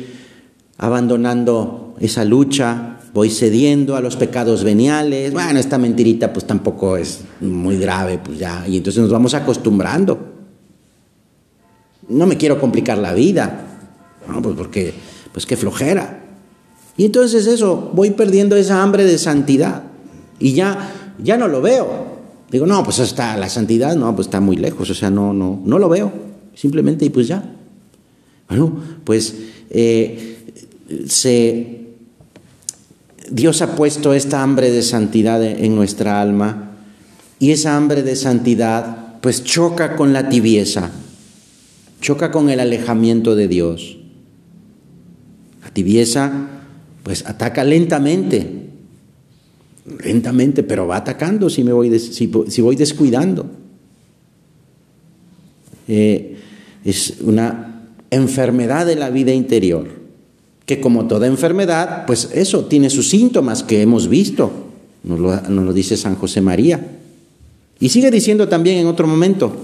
abandonando 0.76 1.96
esa 1.98 2.24
lucha, 2.24 2.98
voy 3.14 3.30
cediendo 3.30 3.96
a 3.96 4.02
los 4.02 4.16
pecados 4.16 4.62
veniales. 4.64 5.32
Bueno, 5.32 5.58
esta 5.58 5.78
mentirita 5.78 6.32
pues 6.32 6.46
tampoco 6.46 6.98
es 6.98 7.22
muy 7.40 7.78
grave, 7.78 8.20
pues 8.22 8.38
ya. 8.38 8.64
Y 8.68 8.76
entonces 8.76 9.00
nos 9.02 9.10
vamos 9.10 9.32
acostumbrando. 9.32 10.27
No 12.08 12.26
me 12.26 12.36
quiero 12.36 12.60
complicar 12.60 12.98
la 12.98 13.12
vida. 13.12 13.66
No, 14.28 14.42
pues 14.42 14.56
porque, 14.56 14.94
pues 15.32 15.46
qué 15.46 15.56
flojera. 15.56 16.24
Y 16.96 17.04
entonces 17.04 17.46
eso, 17.46 17.90
voy 17.94 18.10
perdiendo 18.10 18.56
esa 18.56 18.82
hambre 18.82 19.04
de 19.04 19.18
santidad. 19.18 19.84
Y 20.38 20.52
ya, 20.52 20.92
ya 21.22 21.36
no 21.36 21.48
lo 21.48 21.62
veo. 21.62 22.18
Digo, 22.50 22.66
no, 22.66 22.82
pues 22.82 22.98
está 22.98 23.36
la 23.36 23.48
santidad, 23.48 23.94
no, 23.96 24.14
pues 24.16 24.26
está 24.28 24.40
muy 24.40 24.56
lejos, 24.56 24.88
o 24.88 24.94
sea, 24.94 25.10
no, 25.10 25.32
no, 25.32 25.60
no 25.64 25.78
lo 25.78 25.88
veo. 25.88 26.10
Simplemente 26.54 27.04
y 27.04 27.10
pues 27.10 27.28
ya. 27.28 27.44
Bueno, 28.48 28.72
pues 29.04 29.34
eh, 29.70 30.38
se, 31.06 31.78
Dios 33.30 33.62
ha 33.62 33.76
puesto 33.76 34.14
esta 34.14 34.42
hambre 34.42 34.70
de 34.70 34.82
santidad 34.82 35.42
en 35.44 35.74
nuestra 35.76 36.20
alma 36.20 36.72
y 37.38 37.50
esa 37.50 37.76
hambre 37.76 38.02
de 38.02 38.16
santidad 38.16 39.20
pues 39.20 39.44
choca 39.44 39.96
con 39.96 40.12
la 40.12 40.28
tibieza, 40.28 40.90
choca 42.00 42.30
con 42.30 42.50
el 42.50 42.60
alejamiento 42.60 43.34
de 43.34 43.48
Dios. 43.48 43.98
La 45.62 45.70
tibieza 45.70 46.48
pues 47.02 47.24
ataca 47.26 47.64
lentamente, 47.64 48.46
lentamente, 50.04 50.62
pero 50.62 50.86
va 50.86 50.98
atacando 50.98 51.48
si, 51.48 51.64
me 51.64 51.72
voy, 51.72 51.98
si, 51.98 52.26
voy 52.26 52.76
descuidando. 52.76 53.46
Eh, 55.88 56.36
es 56.84 57.14
una 57.22 57.86
enfermedad 58.10 58.86
de 58.86 58.96
la 58.96 59.10
vida 59.10 59.32
interior, 59.32 59.88
que 60.66 60.80
como 60.80 61.06
toda 61.06 61.26
enfermedad, 61.26 62.04
pues 62.06 62.30
eso 62.34 62.66
tiene 62.66 62.90
sus 62.90 63.08
síntomas 63.08 63.62
que 63.62 63.80
hemos 63.80 64.08
visto, 64.08 64.50
nos 65.02 65.18
nos 65.18 65.64
lo 65.64 65.72
dice 65.72 65.96
San 65.96 66.14
José 66.14 66.40
María. 66.42 66.98
Y 67.80 67.88
sigue 67.88 68.10
diciendo 68.10 68.48
también 68.48 68.78
en 68.78 68.86
otro 68.86 69.06
momento, 69.06 69.56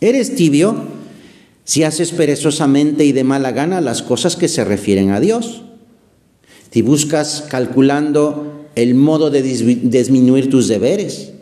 eres 0.00 0.34
tibio 0.34 0.97
si 1.68 1.82
haces 1.82 2.12
perezosamente 2.12 3.04
y 3.04 3.12
de 3.12 3.24
mala 3.24 3.52
gana 3.52 3.82
las 3.82 4.00
cosas 4.00 4.36
que 4.36 4.48
se 4.48 4.64
refieren 4.64 5.10
a 5.10 5.20
Dios 5.20 5.64
si 6.70 6.82
buscas 6.82 7.44
calculando 7.48 8.66
el 8.74 8.94
modo 8.94 9.30
de 9.30 9.42
disminuir 9.42 10.50
tus 10.50 10.68
deberes, 10.68 11.32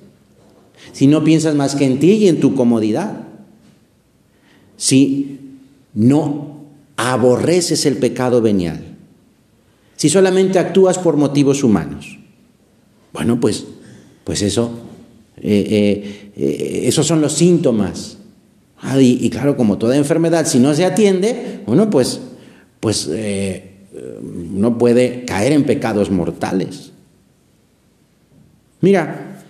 si 0.92 1.06
no 1.06 1.24
piensas 1.24 1.54
más 1.54 1.74
que 1.74 1.84
en 1.84 1.98
ti 1.98 2.12
y 2.12 2.28
en 2.28 2.40
tu 2.40 2.54
comodidad, 2.54 3.24
si 4.76 5.40
no 5.94 6.64
aborreces 6.96 7.86
el 7.86 7.98
pecado 7.98 8.40
venial, 8.40 8.96
si 9.96 10.08
solamente 10.08 10.58
actúas 10.58 10.98
por 10.98 11.16
motivos 11.16 11.62
humanos. 11.62 12.18
Bueno, 13.12 13.40
pues, 13.40 13.66
pues 14.24 14.42
eso, 14.42 14.70
eh, 15.38 15.66
eh, 15.70 16.30
eh, 16.36 16.80
esos 16.84 17.06
son 17.06 17.20
los 17.20 17.32
síntomas. 17.32 18.18
Ah, 18.80 19.00
y, 19.00 19.28
claro, 19.30 19.56
como 19.56 19.78
toda 19.78 19.96
enfermedad, 19.96 20.46
si 20.46 20.58
no 20.58 20.74
se 20.74 20.84
atiende, 20.84 21.60
bueno, 21.66 21.88
pues, 21.90 22.20
pues 22.80 23.08
no 24.22 24.78
puede 24.78 25.24
caer 25.24 25.52
en 25.52 25.64
pecados 25.64 26.10
mortales. 26.10 26.92
Mira, 28.80 29.42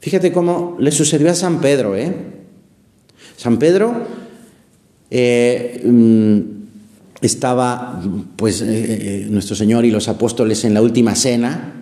fíjate 0.00 0.32
cómo 0.32 0.76
le 0.78 0.92
sucedió 0.92 1.30
a 1.30 1.34
San 1.34 1.60
Pedro, 1.60 1.96
¿eh? 1.96 2.14
San 3.36 3.58
Pedro 3.58 4.06
eh, 5.10 5.82
mm, 5.84 6.40
estaba, 7.20 8.02
pues, 8.36 8.60
eh, 8.62 8.66
eh, 8.68 9.26
nuestro 9.30 9.56
Señor 9.56 9.84
y 9.84 9.90
los 9.90 10.08
apóstoles 10.08 10.64
en 10.64 10.74
la 10.74 10.82
última 10.82 11.14
cena, 11.14 11.72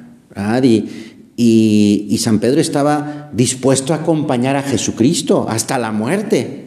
y, 0.62 0.88
y 1.36 2.16
San 2.20 2.38
Pedro 2.38 2.60
estaba 2.60 3.30
dispuesto 3.32 3.92
a 3.92 3.96
acompañar 3.96 4.56
a 4.56 4.62
Jesucristo 4.62 5.46
hasta 5.48 5.78
la 5.78 5.92
muerte. 5.92 6.64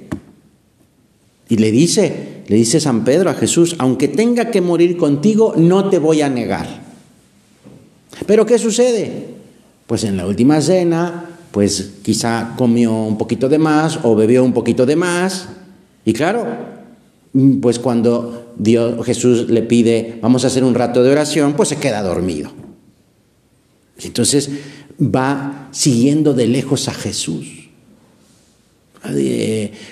Y 1.50 1.58
le 1.58 1.72
dice, 1.72 2.44
le 2.48 2.56
dice 2.56 2.80
San 2.80 3.04
Pedro 3.04 3.30
a 3.30 3.34
Jesús, 3.34 3.76
aunque 3.80 4.08
tenga 4.08 4.52
que 4.52 4.62
morir 4.62 4.98
contigo, 4.98 5.54
no 5.56 5.90
te 5.90 6.00
voy 6.00 6.22
a 6.22 6.30
negar. 6.30 6.68
Pero 8.26 8.46
¿qué 8.46 8.58
sucede? 8.58 9.28
Pues 9.86 10.04
en 10.04 10.18
la 10.18 10.28
última 10.28 10.60
cena, 10.60 11.26
pues 11.52 11.94
quizá 12.04 12.54
comió 12.58 12.94
un 12.94 13.18
poquito 13.18 13.48
de 13.48 13.60
más 13.60 14.00
o 14.04 14.16
bebió 14.16 14.44
un 14.44 14.54
poquito 14.54 14.86
de 14.86 14.98
más. 14.98 15.48
Y 16.04 16.14
claro, 16.14 16.46
pues 17.62 17.80
cuando 17.80 18.54
Dios, 18.58 19.06
Jesús 19.06 19.50
le 19.50 19.62
pide, 19.62 20.20
vamos 20.22 20.44
a 20.44 20.48
hacer 20.48 20.64
un 20.64 20.76
rato 20.76 21.04
de 21.04 21.12
oración, 21.12 21.54
pues 21.54 21.70
se 21.70 21.78
queda 21.78 22.02
dormido. 22.02 22.67
Entonces 24.04 24.50
va 25.02 25.70
siguiendo 25.72 26.34
de 26.34 26.48
lejos 26.48 26.88
a 26.88 26.94
Jesús. 26.94 27.70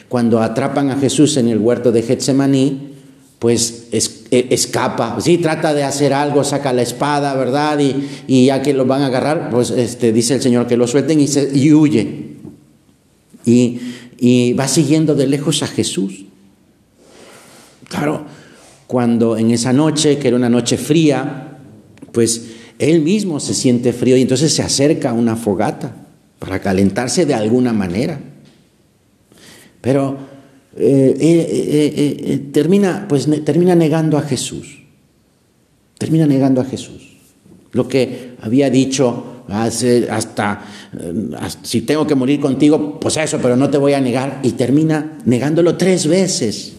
Cuando 0.09 0.41
atrapan 0.41 0.89
a 0.89 0.97
Jesús 0.97 1.37
en 1.37 1.47
el 1.47 1.59
huerto 1.59 1.91
de 1.91 2.01
Getsemaní, 2.01 2.95
pues 3.39 3.87
e, 3.91 4.47
escapa, 4.49 5.19
sí, 5.21 5.37
trata 5.37 5.73
de 5.73 5.83
hacer 5.83 6.13
algo, 6.13 6.43
saca 6.43 6.73
la 6.73 6.81
espada, 6.81 7.35
¿verdad? 7.35 7.79
Y, 8.27 8.45
ya 8.45 8.61
que 8.61 8.73
lo 8.73 8.85
van 8.85 9.03
a 9.03 9.07
agarrar, 9.07 9.49
pues 9.51 9.69
este, 9.69 10.11
dice 10.11 10.35
el 10.35 10.41
Señor 10.41 10.67
que 10.67 10.77
lo 10.77 10.87
suelten 10.87 11.19
y, 11.19 11.73
huye. 11.73 12.35
Y 13.45 14.53
va 14.53 14.67
siguiendo 14.67 15.15
de 15.15 15.27
lejos 15.27 15.61
a 15.63 15.67
Jesús. 15.67 16.25
Claro, 17.87 18.25
cuando 18.87 19.37
en 19.37 19.51
esa 19.51 19.73
noche, 19.73 20.17
que 20.17 20.27
era 20.27 20.37
una 20.37 20.49
noche 20.49 20.77
fría, 20.77 21.59
pues 22.11 22.54
él 22.79 23.01
mismo 23.01 23.39
se 23.39 23.53
siente 23.53 23.93
frío 23.93 24.17
y 24.17 24.21
entonces 24.21 24.53
se 24.53 24.61
acerca 24.61 25.11
a 25.11 25.13
una 25.13 25.35
fogata 25.35 25.95
para 26.39 26.59
calentarse 26.59 27.25
de 27.25 27.33
alguna 27.33 27.73
manera. 27.73 28.19
Pero 29.81 30.17
eh, 30.77 31.15
eh, 31.19 32.15
eh, 32.19 32.37
termina, 32.51 33.05
pues, 33.07 33.27
termina 33.45 33.75
negando 33.75 34.17
a 34.17 34.21
Jesús. 34.21 34.83
Termina 35.97 36.27
negando 36.27 36.61
a 36.61 36.65
Jesús. 36.65 37.15
Lo 37.71 37.87
que 37.87 38.35
había 38.41 38.69
dicho 38.69 39.43
hasta, 39.47 40.65
si 41.61 41.81
tengo 41.81 42.07
que 42.07 42.15
morir 42.15 42.39
contigo, 42.39 42.99
pues 42.99 43.15
eso, 43.17 43.37
pero 43.41 43.55
no 43.55 43.69
te 43.69 43.77
voy 43.77 43.93
a 43.93 44.01
negar. 44.01 44.39
Y 44.43 44.51
termina 44.51 45.19
negándolo 45.25 45.77
tres 45.77 46.07
veces. 46.07 46.73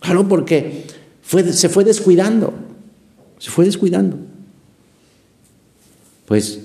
Claro, 0.00 0.26
porque 0.28 0.84
se 1.22 1.68
fue 1.68 1.84
descuidando. 1.84 2.54
Se 3.38 3.50
fue 3.50 3.64
descuidando. 3.64 4.18
Pues 6.26 6.60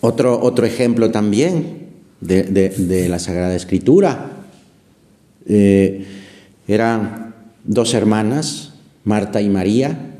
otro, 0.00 0.40
otro 0.40 0.66
ejemplo 0.66 1.10
también 1.10 1.88
de, 2.20 3.06
la 3.08 3.18
Sagrada 3.18 3.54
Escritura. 3.54 4.44
Eh, 5.46 6.04
eran 6.66 7.34
dos 7.64 7.94
hermanas, 7.94 8.74
Marta 9.04 9.40
y 9.40 9.48
María, 9.48 10.16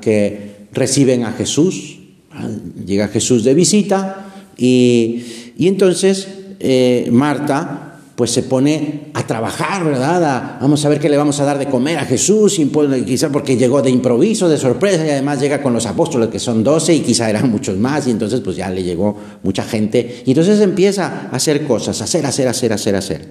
que 0.00 0.66
reciben 0.72 1.24
a 1.24 1.32
Jesús 1.32 2.00
Ah, 2.32 2.48
llega 2.86 3.08
Jesús 3.08 3.42
de 3.42 3.54
visita 3.54 4.26
y, 4.56 5.24
entonces 5.58 6.28
eh, 6.60 7.08
Marta 7.10 7.89
pues 8.20 8.32
se 8.32 8.42
pone 8.42 9.04
a 9.14 9.26
trabajar, 9.26 9.82
¿verdad? 9.82 10.58
vamos 10.60 10.84
a 10.84 10.90
ver 10.90 11.00
qué 11.00 11.08
le 11.08 11.16
vamos 11.16 11.40
a 11.40 11.46
dar 11.46 11.58
de 11.58 11.64
comer 11.64 11.96
a 11.96 12.04
Jesús, 12.04 12.60
quizá 13.06 13.30
porque 13.30 13.56
llegó 13.56 13.80
de 13.80 13.88
improviso, 13.88 14.46
de 14.46 14.58
sorpresa, 14.58 15.06
y 15.06 15.08
además 15.08 15.40
llega 15.40 15.62
con 15.62 15.72
los 15.72 15.86
apóstoles, 15.86 16.28
que 16.28 16.38
son 16.38 16.62
doce, 16.62 16.94
y 16.94 17.00
quizá 17.00 17.30
eran 17.30 17.50
muchos 17.50 17.78
más, 17.78 18.06
y 18.06 18.10
entonces 18.10 18.42
pues 18.42 18.56
ya 18.56 18.68
le 18.68 18.82
llegó 18.82 19.16
mucha 19.42 19.62
gente, 19.62 20.22
y 20.26 20.32
entonces 20.32 20.60
empieza 20.60 21.30
a 21.32 21.36
hacer 21.36 21.66
cosas, 21.66 22.02
hacer, 22.02 22.26
hacer, 22.26 22.46
hacer, 22.46 22.74
hacer, 22.74 22.94
hacer. 22.94 23.28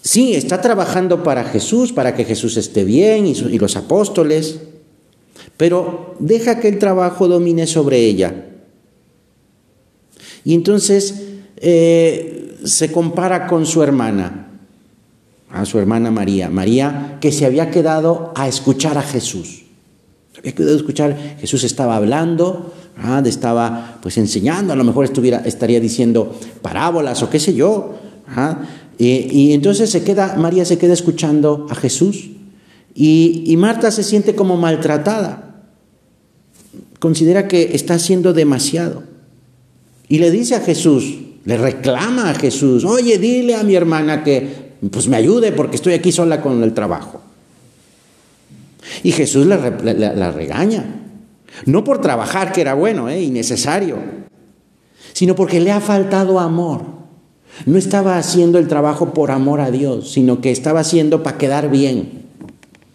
Sí, 0.00 0.34
está 0.34 0.62
trabajando 0.62 1.22
para 1.22 1.44
Jesús, 1.44 1.92
para 1.92 2.14
que 2.14 2.24
Jesús 2.24 2.56
esté 2.56 2.84
bien 2.84 3.26
y 3.26 3.58
los 3.58 3.76
apóstoles, 3.76 4.60
pero 5.58 6.16
deja 6.20 6.58
que 6.58 6.68
el 6.68 6.78
trabajo 6.78 7.28
domine 7.28 7.66
sobre 7.66 7.98
ella. 7.98 8.46
Y 10.42 10.54
entonces 10.54 11.31
eh, 11.64 12.58
se 12.64 12.90
compara 12.90 13.46
con 13.46 13.66
su 13.66 13.84
hermana, 13.84 14.48
a 15.48 15.64
su 15.64 15.78
hermana 15.78 16.10
María, 16.10 16.50
María 16.50 17.18
que 17.20 17.30
se 17.30 17.46
había 17.46 17.70
quedado 17.70 18.32
a 18.34 18.48
escuchar 18.48 18.98
a 18.98 19.02
Jesús. 19.02 19.62
Se 20.32 20.40
había 20.40 20.52
quedado 20.52 20.74
a 20.74 20.76
escuchar, 20.76 21.36
Jesús 21.38 21.62
estaba 21.62 21.94
hablando, 21.94 22.72
¿ah? 22.98 23.22
estaba 23.24 23.98
pues 24.02 24.18
enseñando, 24.18 24.72
a 24.72 24.76
lo 24.76 24.82
mejor 24.82 25.04
estuviera, 25.04 25.38
estaría 25.44 25.78
diciendo 25.78 26.36
parábolas 26.62 27.22
o 27.22 27.30
qué 27.30 27.38
sé 27.38 27.54
yo. 27.54 27.94
¿ah? 28.28 28.62
Y, 28.98 29.52
entonces 29.52 29.88
se 29.88 30.02
queda, 30.02 30.34
María 30.36 30.64
se 30.64 30.78
queda 30.78 30.94
escuchando 30.94 31.68
a 31.70 31.76
Jesús 31.76 32.30
y, 32.92 33.44
y 33.46 33.56
Marta 33.56 33.92
se 33.92 34.02
siente 34.02 34.34
como 34.34 34.56
maltratada. 34.56 35.64
Considera 36.98 37.46
que 37.46 37.70
está 37.74 37.94
haciendo 37.94 38.32
demasiado. 38.32 39.04
Y 40.08 40.18
le 40.18 40.30
dice 40.32 40.56
a 40.56 40.60
Jesús, 40.60 41.18
le 41.44 41.56
reclama 41.56 42.30
a 42.30 42.34
Jesús, 42.34 42.84
oye, 42.84 43.18
dile 43.18 43.56
a 43.56 43.62
mi 43.62 43.74
hermana 43.74 44.22
que 44.22 44.72
pues 44.90 45.08
me 45.08 45.16
ayude 45.16 45.52
porque 45.52 45.76
estoy 45.76 45.94
aquí 45.94 46.12
sola 46.12 46.40
con 46.40 46.62
el 46.62 46.72
trabajo. 46.72 47.20
Y 49.02 49.12
Jesús 49.12 49.46
la, 49.46 49.58
regaña, 50.32 50.84
no 51.66 51.84
por 51.84 52.00
trabajar, 52.00 52.52
que 52.52 52.60
era 52.60 52.74
bueno 52.74 53.08
¿eh? 53.08 53.22
y 53.22 53.30
necesario, 53.30 53.96
sino 55.12 55.34
porque 55.34 55.60
le 55.60 55.72
ha 55.72 55.80
faltado 55.80 56.38
amor. 56.38 57.02
No 57.66 57.78
estaba 57.78 58.16
haciendo 58.16 58.58
el 58.58 58.66
trabajo 58.66 59.12
por 59.12 59.30
amor 59.30 59.60
a 59.60 59.70
Dios, 59.70 60.12
sino 60.12 60.40
que 60.40 60.50
estaba 60.50 60.80
haciendo 60.80 61.22
para 61.22 61.38
quedar 61.38 61.70
bien. 61.70 62.22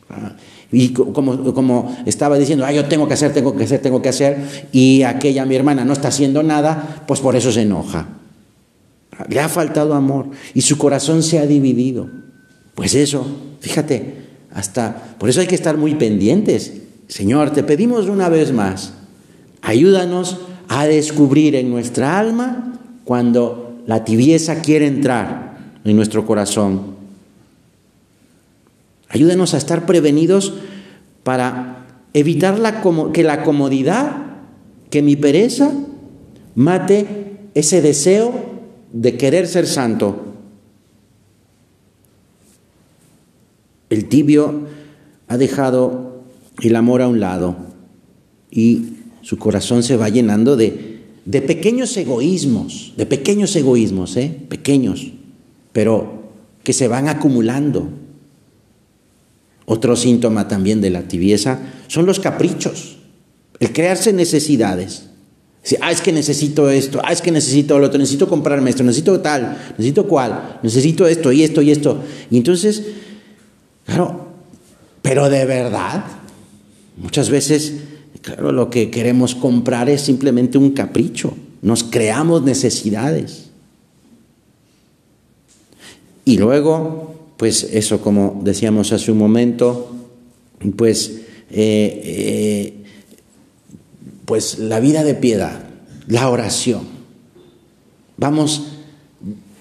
Ah, 0.09 0.33
y 0.71 0.89
como, 0.89 1.53
como 1.53 1.95
estaba 2.05 2.37
diciendo, 2.37 2.65
ah, 2.65 2.71
yo 2.73 2.85
tengo 2.85 3.07
que 3.07 3.13
hacer, 3.13 3.33
tengo 3.33 3.55
que 3.55 3.63
hacer, 3.63 3.81
tengo 3.81 4.01
que 4.01 4.09
hacer, 4.09 4.67
y 4.71 5.03
aquella 5.03 5.45
mi 5.45 5.55
hermana 5.55 5.85
no 5.85 5.93
está 5.93 6.09
haciendo 6.09 6.43
nada, 6.43 7.03
pues 7.07 7.21
por 7.21 7.35
eso 7.35 7.51
se 7.51 7.61
enoja. 7.61 8.07
Le 9.29 9.39
ha 9.39 9.49
faltado 9.49 9.93
amor 9.93 10.27
y 10.53 10.61
su 10.61 10.77
corazón 10.77 11.23
se 11.23 11.39
ha 11.39 11.45
dividido. 11.45 12.09
Pues 12.75 12.93
eso, 12.95 13.25
fíjate, 13.59 14.27
hasta 14.53 15.15
por 15.17 15.29
eso 15.29 15.41
hay 15.41 15.47
que 15.47 15.55
estar 15.55 15.77
muy 15.77 15.95
pendientes. 15.95 16.73
Señor, 17.07 17.51
te 17.51 17.63
pedimos 17.63 18.07
una 18.07 18.29
vez 18.29 18.51
más, 18.51 18.93
ayúdanos 19.61 20.37
a 20.67 20.85
descubrir 20.85 21.55
en 21.55 21.69
nuestra 21.69 22.19
alma 22.19 22.79
cuando 23.05 23.81
la 23.85 24.03
tibieza 24.03 24.61
quiere 24.61 24.87
entrar 24.87 25.57
en 25.83 25.95
nuestro 25.95 26.25
corazón. 26.25 26.97
Ayúdanos 29.09 29.53
a 29.53 29.57
estar 29.57 29.85
prevenidos 29.85 30.53
para 31.23 31.85
evitar 32.13 32.59
la, 32.59 32.81
que 33.13 33.23
la 33.23 33.43
comodidad, 33.43 34.17
que 34.89 35.01
mi 35.01 35.15
pereza 35.15 35.71
mate 36.55 37.37
ese 37.53 37.81
deseo 37.81 38.56
de 38.91 39.17
querer 39.17 39.47
ser 39.47 39.67
santo. 39.67 40.33
El 43.89 44.09
tibio 44.09 44.67
ha 45.27 45.37
dejado 45.37 46.23
el 46.61 46.75
amor 46.75 47.01
a 47.01 47.07
un 47.07 47.19
lado 47.19 47.55
y 48.51 48.93
su 49.21 49.37
corazón 49.37 49.83
se 49.83 49.97
va 49.97 50.09
llenando 50.09 50.55
de, 50.57 51.03
de 51.25 51.41
pequeños 51.41 51.95
egoísmos, 51.97 52.93
de 52.97 53.05
pequeños 53.05 53.55
egoísmos, 53.55 54.15
¿eh? 54.17 54.35
pequeños, 54.49 55.11
pero 55.71 56.23
que 56.63 56.73
se 56.73 56.87
van 56.87 57.07
acumulando. 57.07 57.89
Otro 59.65 59.95
síntoma 59.95 60.47
también 60.47 60.79
de 60.79 60.89
la 60.89 61.07
tibieza 61.07 61.59
son 61.87 62.05
los 62.05 62.19
caprichos, 62.19 62.97
el 63.59 63.73
crearse 63.73 64.13
necesidades 64.13 65.09
ah, 65.81 65.91
es 65.91 66.01
que 66.01 66.11
necesito 66.11 66.69
esto, 66.69 67.01
ah, 67.03 67.11
es 67.11 67.21
que 67.21 67.31
necesito 67.31 67.77
lo 67.77 67.87
otro, 67.87 67.99
necesito 67.99 68.27
comprarme 68.27 68.69
esto, 68.69 68.83
necesito 68.83 69.19
tal, 69.19 69.57
necesito 69.71 70.07
cual, 70.07 70.59
necesito 70.63 71.07
esto 71.07 71.31
y 71.31 71.43
esto 71.43 71.61
y 71.61 71.71
esto. 71.71 72.01
Y 72.31 72.37
entonces, 72.37 72.83
claro, 73.85 74.27
pero 75.01 75.29
de 75.29 75.45
verdad, 75.45 76.05
muchas 76.97 77.29
veces, 77.29 77.73
claro, 78.21 78.51
lo 78.51 78.69
que 78.69 78.89
queremos 78.89 79.35
comprar 79.35 79.89
es 79.89 80.01
simplemente 80.01 80.57
un 80.57 80.71
capricho. 80.71 81.33
Nos 81.61 81.83
creamos 81.83 82.43
necesidades. 82.43 83.49
Y 86.23 86.37
luego, 86.37 87.15
pues 87.37 87.63
eso, 87.71 88.01
como 88.01 88.41
decíamos 88.43 88.91
hace 88.91 89.11
un 89.11 89.17
momento, 89.17 89.95
pues 90.75 91.21
eh, 91.49 92.01
eh, 92.03 92.76
pues 94.27 94.59
la 94.59 94.81
vida 94.81 95.05
de 95.05 95.15
piedad, 95.15 95.61
la 96.05 96.29
oración. 96.29 96.81
Vamos, 98.17 98.73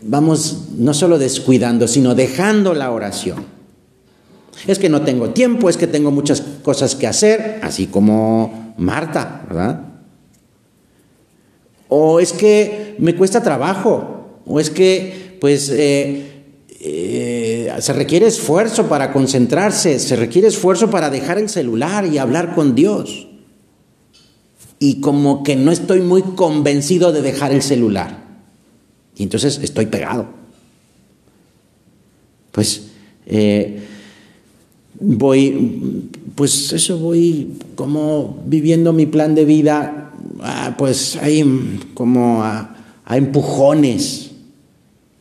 vamos 0.03 0.71
no 0.77 0.93
solo 0.93 1.19
descuidando, 1.19 1.87
sino 1.87 2.17
dejando 2.17 2.75
la 2.75 2.91
oración. 2.91 3.45
Es 4.67 4.81
que 4.81 4.89
no 4.89 5.03
tengo 5.03 5.31
tiempo, 5.31 5.71
es 5.71 5.77
que 5.77 5.87
tengo 5.87 6.11
muchas 6.11 6.43
cosas 6.65 6.97
que 6.97 7.07
hacer, 7.07 7.61
así 7.63 7.87
como 7.87 8.75
Marta, 8.77 9.45
¿verdad? 9.47 9.83
O 11.87 12.19
es 12.19 12.33
que 12.33 12.97
me 12.99 13.15
cuesta 13.15 13.45
trabajo, 13.45 14.41
o 14.47 14.59
es 14.59 14.71
que 14.71 15.37
pues 15.41 15.71
eh, 15.71 16.43
eh, 16.81 17.73
se 17.79 17.93
requiere 17.93 18.27
esfuerzo 18.27 18.89
para 18.89 19.13
concentrarse, 19.13 20.01
se 20.01 20.17
requiere 20.17 20.49
esfuerzo 20.49 20.91
para 20.91 21.09
dejar 21.09 21.39
el 21.39 21.49
celular 21.49 22.05
y 22.05 22.19
hablar 22.19 22.53
con 22.57 22.75
Dios 22.75 23.26
y 24.79 25.01
como 25.01 25.43
que 25.43 25.57
no 25.57 25.73
estoy 25.73 26.01
muy 26.01 26.23
convencido 26.23 27.13
de 27.13 27.23
dejar 27.23 27.53
el 27.53 27.63
celular. 27.63 28.25
Y 29.17 29.23
entonces 29.23 29.61
estoy 29.63 29.87
pegado. 29.87 30.27
Pues 32.53 32.89
eh, 33.27 33.83
voy, 35.01 36.11
pues 36.35 36.73
eso 36.73 36.99
voy 36.99 37.55
como 37.75 38.43
viviendo 38.47 38.93
mi 38.93 39.07
plan 39.07 39.35
de 39.35 39.45
vida, 39.45 40.13
ah, 40.41 40.75
pues 40.77 41.17
ahí 41.17 41.81
como 41.95 42.43
a, 42.43 42.77
a 43.05 43.17
empujones. 43.17 44.31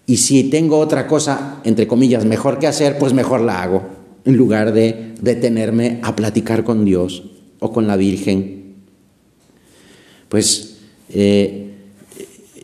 Y 0.07 0.17
si 0.17 0.43
tengo 0.45 0.77
otra 0.77 1.07
cosa, 1.07 1.61
entre 1.63 1.87
comillas, 1.87 2.25
mejor 2.25 2.59
que 2.59 2.67
hacer, 2.67 2.97
pues 2.99 3.13
mejor 3.13 3.41
la 3.41 3.63
hago, 3.63 3.83
en 4.23 4.35
lugar 4.35 4.73
de 4.73 5.13
detenerme 5.21 5.99
a 6.03 6.15
platicar 6.15 6.63
con 6.63 6.85
Dios 6.85 7.23
o 7.59 7.71
con 7.71 7.87
la 7.87 7.95
Virgen 7.95 8.64
pues 10.29 10.77
eh, 11.09 11.65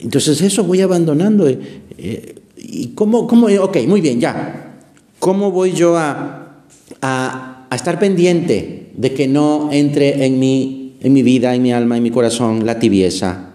entonces 0.01 0.41
eso 0.41 0.63
voy 0.63 0.81
abandonando. 0.81 1.47
Eh, 1.47 1.59
eh, 1.97 2.35
¿Y 2.57 2.87
cómo, 2.89 3.27
cómo, 3.27 3.47
ok, 3.47 3.77
muy 3.87 4.01
bien, 4.01 4.19
ya. 4.19 4.77
¿Cómo 5.19 5.51
voy 5.51 5.73
yo 5.73 5.97
a, 5.97 6.63
a, 7.01 7.67
estar 7.71 7.99
pendiente 7.99 8.91
de 8.95 9.13
que 9.13 9.27
no 9.27 9.69
entre 9.71 10.25
en 10.25 10.39
mi, 10.39 10.95
en 11.01 11.13
mi 11.13 11.23
vida, 11.23 11.53
en 11.53 11.61
mi 11.61 11.71
alma, 11.71 11.97
en 11.97 12.03
mi 12.03 12.11
corazón 12.11 12.65
la 12.65 12.79
tibieza? 12.79 13.49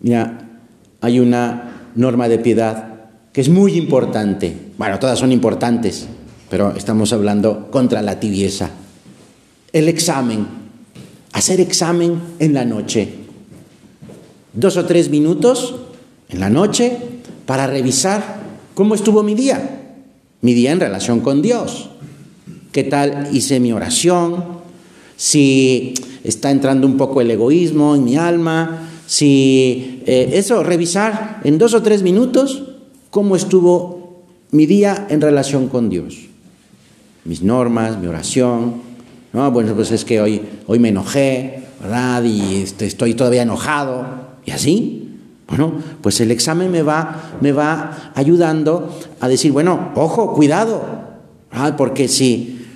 Mira, 0.00 0.60
hay 1.00 1.20
una 1.20 1.90
norma 1.94 2.28
de 2.28 2.38
piedad 2.38 2.94
que 3.32 3.40
es 3.40 3.48
muy 3.48 3.76
importante. 3.76 4.54
Bueno, 4.78 4.98
todas 4.98 5.18
son 5.18 5.32
importantes, 5.32 6.06
pero 6.48 6.74
estamos 6.76 7.12
hablando 7.12 7.70
contra 7.70 8.00
la 8.02 8.18
tibieza. 8.18 8.70
El 9.72 9.88
examen, 9.88 10.46
hacer 11.32 11.60
examen 11.60 12.20
en 12.38 12.54
la 12.54 12.64
noche 12.64 13.28
dos 14.58 14.76
o 14.76 14.84
tres 14.86 15.08
minutos 15.08 15.76
en 16.28 16.40
la 16.40 16.50
noche 16.50 16.98
para 17.46 17.66
revisar 17.66 18.42
cómo 18.74 18.94
estuvo 18.94 19.22
mi 19.22 19.34
día, 19.34 19.94
mi 20.42 20.52
día 20.52 20.72
en 20.72 20.80
relación 20.80 21.20
con 21.20 21.42
Dios. 21.42 21.90
¿Qué 22.72 22.84
tal 22.84 23.28
hice 23.32 23.60
mi 23.60 23.72
oración? 23.72 24.44
Si 25.16 25.94
está 26.24 26.50
entrando 26.50 26.86
un 26.86 26.96
poco 26.96 27.20
el 27.20 27.30
egoísmo 27.30 27.94
en 27.94 28.04
mi 28.04 28.16
alma, 28.16 28.88
si 29.06 30.02
eh, 30.06 30.30
eso, 30.34 30.62
revisar 30.62 31.40
en 31.44 31.56
dos 31.56 31.72
o 31.74 31.82
tres 31.82 32.02
minutos 32.02 32.64
cómo 33.10 33.36
estuvo 33.36 34.22
mi 34.50 34.66
día 34.66 35.06
en 35.08 35.20
relación 35.20 35.68
con 35.68 35.88
Dios. 35.88 36.26
Mis 37.24 37.42
normas, 37.42 37.98
mi 37.98 38.06
oración, 38.06 38.87
No, 39.32 39.50
bueno, 39.50 39.74
pues 39.74 39.90
es 39.90 40.04
que 40.04 40.20
hoy, 40.20 40.42
hoy 40.66 40.78
me 40.78 40.88
enojé, 40.88 41.64
¿verdad? 41.80 42.22
Y 42.24 42.62
este, 42.62 42.86
estoy 42.86 43.14
todavía 43.14 43.42
enojado. 43.42 44.06
Y 44.44 44.50
así. 44.50 45.04
Bueno, 45.48 45.72
pues 46.02 46.20
el 46.20 46.30
examen 46.30 46.70
me 46.70 46.82
va, 46.82 47.32
me 47.40 47.52
va 47.52 48.12
ayudando 48.14 48.94
a 49.20 49.28
decir, 49.28 49.52
bueno, 49.52 49.92
ojo, 49.94 50.34
cuidado. 50.34 50.82
Porque 51.76 52.06
si 52.08 52.66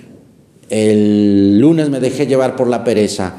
el 0.69 1.59
lunes 1.59 1.89
me 1.89 1.99
dejé 1.99 2.25
llevar 2.25 2.55
por 2.55 2.67
la 2.67 2.83
pereza, 2.83 3.33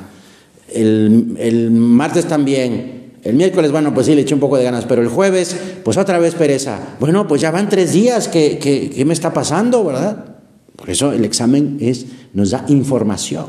el, 0.73 1.37
el 1.39 1.71
martes 1.73 2.27
también, 2.27 2.95
el 3.25 3.35
miércoles, 3.37 3.73
bueno, 3.73 3.95
pues 3.95 4.07
sí, 4.07 4.15
le 4.15 4.21
eché 4.21 4.35
un 4.35 4.41
poco 4.41 4.59
de 4.59 4.65
ganas, 4.65 4.85
pero 4.85 5.01
el 5.01 5.09
jueves, 5.09 5.57
pues 5.83 5.97
otra 5.97 6.19
vez 6.19 6.35
pereza. 6.35 6.79
Bueno, 7.01 7.27
pues 7.27 7.41
ya 7.41 7.51
van 7.51 7.71
tres 7.71 7.93
días, 7.93 8.29
¿qué, 8.29 8.59
qué, 8.59 9.05
me 9.05 9.15
está 9.15 9.33
pasando, 9.33 9.83
verdad? 9.83 10.37
Por 10.77 10.91
eso 10.91 11.11
el 11.13 11.25
examen 11.25 11.79
es, 11.81 12.05
nos 12.35 12.51
da 12.51 12.65
información, 12.69 13.47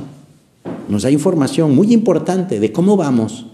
nos 0.88 1.04
da 1.04 1.12
información 1.12 1.76
muy 1.76 1.92
importante 1.92 2.60
de 2.60 2.72
cómo 2.72 2.96
vamos. 2.96 3.48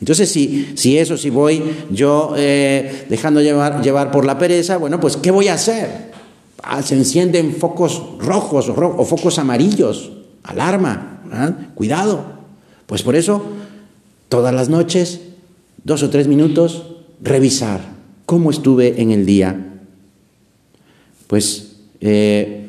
Entonces, 0.00 0.30
si, 0.30 0.72
si 0.76 0.98
eso, 0.98 1.16
si 1.16 1.30
voy 1.30 1.62
yo 1.90 2.34
eh, 2.36 3.06
dejando 3.08 3.40
llevar, 3.40 3.82
llevar 3.82 4.10
por 4.10 4.24
la 4.24 4.38
pereza, 4.38 4.76
bueno, 4.76 5.00
pues 5.00 5.16
¿qué 5.16 5.30
voy 5.30 5.48
a 5.48 5.54
hacer? 5.54 6.12
Ah, 6.62 6.82
se 6.82 6.94
encienden 6.94 7.54
focos 7.54 8.02
rojos 8.18 8.68
o, 8.68 9.04
focos 9.04 9.38
amarillos, 9.38 10.10
alarma, 10.42 11.20
cuidado. 11.74 12.24
Pues 12.86 13.02
por 13.02 13.16
eso, 13.16 13.42
todas 14.28 14.54
las 14.54 14.68
noches 14.68 15.20
dos 15.86 16.02
o 16.02 16.10
tres 16.10 16.26
minutos, 16.26 16.82
revisar 17.22 17.80
cómo 18.26 18.50
estuve 18.50 19.00
en 19.00 19.12
el 19.12 19.24
día. 19.24 19.78
Pues, 21.28 21.76
eh, 22.00 22.65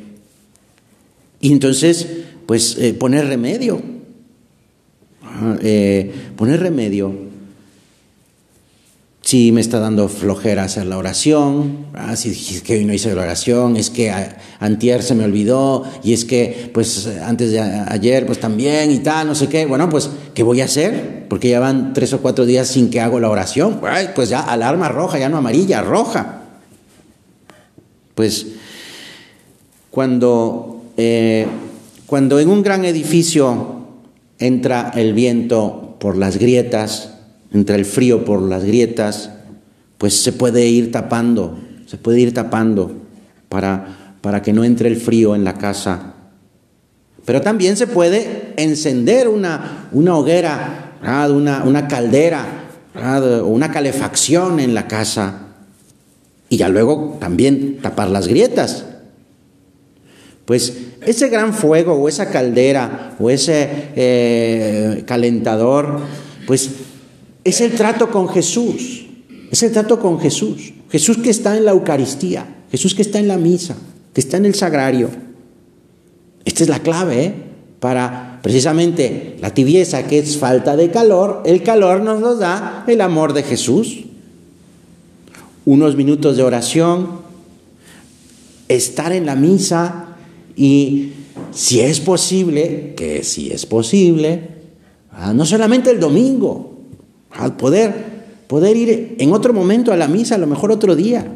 y 1.40 1.52
entonces, 1.52 2.06
pues 2.46 2.76
eh, 2.78 2.94
poner 2.94 3.26
remedio. 3.26 3.80
Eh, 5.62 6.12
poner 6.36 6.60
remedio 6.60 7.28
si 9.28 9.52
me 9.52 9.60
está 9.60 9.78
dando 9.78 10.08
flojera 10.08 10.64
hacer 10.64 10.86
la 10.86 10.96
oración, 10.96 11.88
ah, 11.92 12.16
si 12.16 12.30
es 12.30 12.62
que 12.62 12.78
hoy 12.78 12.86
no 12.86 12.94
hice 12.94 13.14
la 13.14 13.20
oración, 13.20 13.76
es 13.76 13.90
que 13.90 14.10
antier 14.58 15.02
se 15.02 15.14
me 15.14 15.24
olvidó 15.24 15.84
y 16.02 16.14
es 16.14 16.24
que 16.24 16.70
pues 16.72 17.06
antes 17.06 17.50
de 17.50 17.60
ayer 17.60 18.24
pues 18.24 18.40
también 18.40 18.90
y 18.90 19.00
tal, 19.00 19.26
no 19.26 19.34
sé 19.34 19.50
qué, 19.50 19.66
bueno 19.66 19.90
pues 19.90 20.08
¿qué 20.32 20.42
voy 20.42 20.62
a 20.62 20.64
hacer? 20.64 21.26
Porque 21.28 21.50
ya 21.50 21.60
van 21.60 21.92
tres 21.92 22.14
o 22.14 22.22
cuatro 22.22 22.46
días 22.46 22.68
sin 22.68 22.88
que 22.88 23.02
hago 23.02 23.20
la 23.20 23.28
oración, 23.28 23.82
pues 24.14 24.30
ya 24.30 24.40
alarma 24.40 24.88
roja, 24.88 25.18
ya 25.18 25.28
no 25.28 25.36
amarilla, 25.36 25.82
roja. 25.82 26.44
Pues 28.14 28.46
cuando, 29.90 30.77
eh, 30.98 31.46
cuando 32.06 32.40
en 32.40 32.48
un 32.48 32.64
gran 32.64 32.84
edificio 32.84 33.86
entra 34.40 34.90
el 34.96 35.14
viento 35.14 35.96
por 36.00 36.16
las 36.16 36.38
grietas, 36.38 37.14
entre 37.52 37.76
el 37.76 37.84
frío 37.84 38.24
por 38.24 38.42
las 38.42 38.64
grietas, 38.64 39.30
pues 39.96 40.20
se 40.20 40.32
puede 40.32 40.66
ir 40.66 40.90
tapando, 40.90 41.56
se 41.86 41.98
puede 41.98 42.20
ir 42.20 42.34
tapando 42.34 42.90
para, 43.48 44.16
para 44.20 44.42
que 44.42 44.52
no 44.52 44.64
entre 44.64 44.88
el 44.88 44.96
frío 44.96 45.36
en 45.36 45.44
la 45.44 45.54
casa. 45.54 46.14
Pero 47.24 47.42
también 47.42 47.76
se 47.76 47.86
puede 47.86 48.54
encender 48.56 49.28
una, 49.28 49.88
una 49.92 50.16
hoguera, 50.16 50.94
una, 51.30 51.62
una, 51.62 51.86
caldera 51.86 52.44
o 52.96 53.46
una 53.46 53.70
calefacción 53.70 54.58
en 54.58 54.74
la 54.74 54.88
casa 54.88 55.42
y 56.48 56.56
ya 56.56 56.68
luego 56.68 57.18
también 57.20 57.78
tapar 57.80 58.10
las 58.10 58.26
grietas. 58.26 58.84
Pues 60.48 60.72
ese 61.04 61.28
gran 61.28 61.52
fuego 61.52 61.92
o 61.92 62.08
esa 62.08 62.30
caldera 62.30 63.14
o 63.20 63.28
ese 63.28 63.68
eh, 63.94 65.04
calentador, 65.06 66.00
pues 66.46 66.70
es 67.44 67.60
el 67.60 67.72
trato 67.72 68.10
con 68.10 68.30
Jesús. 68.30 69.04
Es 69.50 69.62
el 69.62 69.72
trato 69.72 70.00
con 70.00 70.18
Jesús. 70.18 70.72
Jesús 70.88 71.18
que 71.18 71.28
está 71.28 71.54
en 71.54 71.66
la 71.66 71.72
Eucaristía. 71.72 72.46
Jesús 72.70 72.94
que 72.94 73.02
está 73.02 73.18
en 73.18 73.28
la 73.28 73.36
misa. 73.36 73.76
Que 74.14 74.22
está 74.22 74.38
en 74.38 74.46
el 74.46 74.54
sagrario. 74.54 75.10
Esta 76.46 76.62
es 76.62 76.70
la 76.70 76.78
clave 76.78 77.24
¿eh? 77.24 77.34
para 77.78 78.40
precisamente 78.42 79.36
la 79.42 79.52
tibieza 79.52 80.06
que 80.06 80.18
es 80.18 80.38
falta 80.38 80.76
de 80.76 80.90
calor. 80.90 81.42
El 81.44 81.62
calor 81.62 82.00
nos 82.00 82.22
lo 82.22 82.36
da 82.36 82.84
el 82.88 83.02
amor 83.02 83.34
de 83.34 83.42
Jesús. 83.42 84.06
Unos 85.66 85.94
minutos 85.94 86.38
de 86.38 86.42
oración. 86.42 87.20
Estar 88.68 89.12
en 89.12 89.26
la 89.26 89.34
misa 89.34 90.07
y 90.58 91.12
si 91.52 91.80
es 91.80 92.00
posible, 92.00 92.94
que 92.96 93.22
si 93.22 93.52
es 93.52 93.64
posible, 93.64 94.48
ah, 95.12 95.32
no 95.32 95.46
solamente 95.46 95.90
el 95.92 96.00
domingo, 96.00 96.80
al 97.30 97.56
poder, 97.56 97.94
poder 98.48 98.76
ir 98.76 99.14
en 99.20 99.32
otro 99.32 99.52
momento 99.52 99.92
a 99.92 99.96
la 99.96 100.08
misa, 100.08 100.34
a 100.34 100.38
lo 100.38 100.48
mejor 100.48 100.72
otro 100.72 100.96
día. 100.96 101.32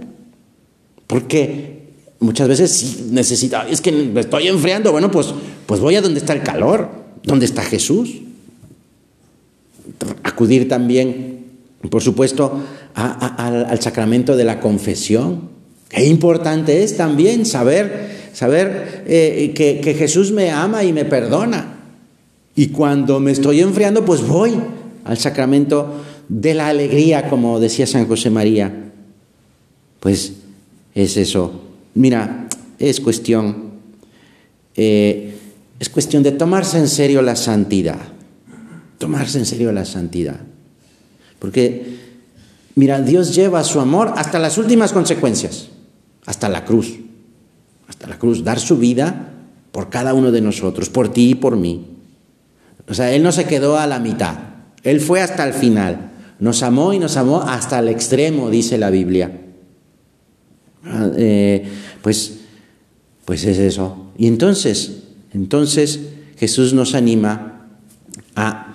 Porque 1.07 1.83
muchas 2.19 2.49
veces 2.49 2.99
necesita, 3.11 3.69
es 3.69 3.81
que 3.81 3.93
me 3.93 4.21
estoy 4.21 4.49
enfriando, 4.49 4.91
bueno, 4.91 5.09
pues, 5.09 5.33
pues 5.67 5.81
voy 5.81 5.95
a 5.95 6.03
donde 6.03 6.19
está 6.19 6.33
el 6.33 6.43
calor, 6.43 6.89
donde 7.23 7.47
está 7.47 7.63
Jesús. 7.63 8.23
Acudir 10.25 10.69
también, 10.69 11.45
por 11.91 12.03
supuesto, 12.03 12.61
al 12.95 13.81
sacramento 13.81 14.37
de 14.37 14.45
la 14.45 14.59
confesión. 14.59 15.53
Qué 15.89 16.07
importante 16.07 16.83
es 16.83 16.97
también 16.97 17.47
saber, 17.47 18.12
saber 18.33 19.05
eh, 19.07 19.53
que, 19.55 19.95
Jesús 19.95 20.33
me 20.33 20.51
ama 20.51 20.85
y 20.85 20.92
me 20.92 21.05
perdona. 21.05 21.79
Y 22.55 22.68
cuando 22.68 23.21
me 23.21 23.33
estoy 23.33 23.61
enfriando, 23.61 24.05
pues 24.05 24.27
voy 24.27 24.55
al 25.05 25.18
sacramento 25.18 26.03
de 26.29 26.55
la 26.55 26.68
alegría, 26.68 27.29
como 27.29 27.61
decía 27.61 27.87
San 27.87 28.07
José 28.07 28.31
María. 28.31 28.90
Pues 30.01 30.35
es 30.95 31.16
eso. 31.16 31.62
Mira, 31.95 32.49
es 32.79 33.01
cuestión, 33.01 33.73
eh, 34.77 35.35
es 35.79 35.88
cuestión 35.88 36.23
de 36.23 36.33
tomarse 36.33 36.79
en 36.79 36.88
serio 36.88 37.23
la 37.23 37.37
santidad. 37.37 38.01
Tomarse 38.99 39.38
en 39.38 39.47
serio 39.47 39.73
la 39.73 39.85
santidad. 39.85 40.40
Porque, 41.38 41.97
mira, 42.75 43.01
Dios 43.01 43.35
lleva 43.35 43.64
su 43.64 43.81
amor 43.81 44.12
hasta 44.16 44.38
las 44.38 44.59
últimas 44.59 44.92
consecuencias, 44.92 45.68
hasta 46.25 46.49
la 46.49 46.64
cruz. 46.64 47.02
La 48.09 48.19
cruz, 48.19 48.45
dar 48.45 48.59
su 48.59 48.79
vida 48.79 49.31
por 49.71 49.91
cada 49.91 50.15
uno 50.15 50.31
de 50.31 50.41
nosotros, 50.41 50.88
por 50.91 51.12
ti 51.12 51.31
y 51.31 51.35
por 51.35 51.57
mí. 51.57 51.87
O 52.88 52.95
sea, 52.95 53.12
Él 53.12 53.23
no 53.23 53.33
se 53.33 53.45
quedó 53.45 53.79
a 53.79 53.87
la 53.87 53.99
mitad. 53.99 54.37
Él 54.83 55.01
fue 55.01 55.21
hasta 55.21 55.47
el 55.47 55.55
final. 55.55 56.11
Nos 56.38 56.62
amó 56.62 56.93
y 56.93 56.99
nos 56.99 57.17
amó 57.17 57.43
hasta 57.43 57.79
el 57.79 57.88
extremo, 57.88 58.51
dice 58.51 58.77
la 58.77 58.91
Biblia. 58.91 59.41
Ah, 60.85 61.11
eh, 61.17 61.65
pues, 62.03 62.41
pues 63.25 63.45
es 63.45 63.59
eso. 63.59 64.11
Y 64.19 64.27
entonces, 64.27 65.05
entonces 65.33 66.01
Jesús 66.37 66.75
nos 66.75 66.95
anima 66.95 67.69
a, 68.35 68.75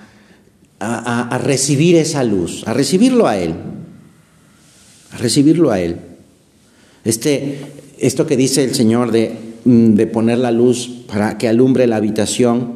a, 0.79 1.37
recibir 1.39 1.95
esa 1.97 2.23
luz, 2.23 2.63
a 2.65 2.73
recibirlo 2.73 3.27
a 3.27 3.37
Él, 3.37 3.55
a 5.11 5.17
recibirlo 5.17 5.71
a 5.71 5.79
Él. 5.79 5.97
Este, 7.03 7.59
esto 7.99 8.27
que 8.27 8.37
dice 8.37 8.63
el 8.63 8.75
Señor 8.75 9.11
de, 9.11 9.35
de 9.65 10.07
poner 10.07 10.37
la 10.37 10.51
luz 10.51 10.89
para 11.07 11.37
que 11.37 11.47
alumbre 11.47 11.87
la 11.87 11.97
habitación, 11.97 12.73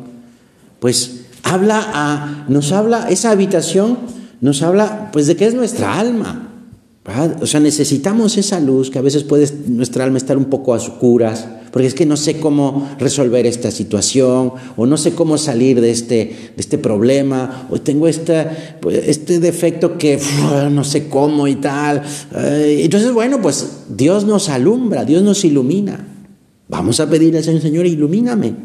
pues 0.80 1.22
habla 1.44 1.82
a, 1.94 2.46
nos 2.48 2.72
habla, 2.72 3.08
esa 3.10 3.32
habitación 3.32 3.98
nos 4.42 4.62
habla 4.64 5.10
pues 5.12 5.28
de 5.28 5.36
que 5.36 5.46
es 5.46 5.54
nuestra 5.54 6.00
alma. 6.00 6.48
O 7.42 7.48
sea, 7.48 7.60
necesitamos 7.60 8.38
esa 8.38 8.60
luz 8.60 8.90
que 8.90 9.00
a 9.00 9.02
veces 9.02 9.24
puede 9.24 9.48
nuestra 9.68 10.04
alma 10.04 10.18
estar 10.18 10.38
un 10.38 10.46
poco 10.46 10.74
a 10.74 10.78
oscuras, 10.78 11.48
porque 11.72 11.88
es 11.88 11.94
que 11.94 12.06
no 12.06 12.18
sé 12.18 12.40
cómo 12.40 12.90
resolver 13.00 13.46
esta 13.46 13.72
situación, 13.72 14.54
o 14.76 14.86
no 14.86 14.98
sé 14.98 15.14
cómo 15.14 15.38
salir 15.38 15.80
de 15.82 15.92
este, 15.92 16.16
de 16.16 16.54
este 16.58 16.78
problema, 16.78 17.68
o 17.70 17.80
tengo 17.80 18.08
este, 18.08 18.48
este 19.04 19.40
defecto 19.40 19.98
que 19.98 20.20
no 20.72 20.84
sé 20.84 21.08
cómo 21.08 21.48
y 21.48 21.56
tal. 21.56 22.04
Entonces, 22.34 23.14
bueno, 23.14 23.42
pues 23.42 23.84
Dios 23.90 24.26
nos 24.26 24.50
alumbra, 24.50 25.06
Dios 25.06 25.24
nos 25.24 25.46
ilumina. 25.46 26.08
Vamos 26.68 27.00
a 27.00 27.10
pedirle 27.10 27.40
al 27.40 27.44
Señor, 27.44 27.62
Señor, 27.62 27.86
ilumíname, 27.86 28.56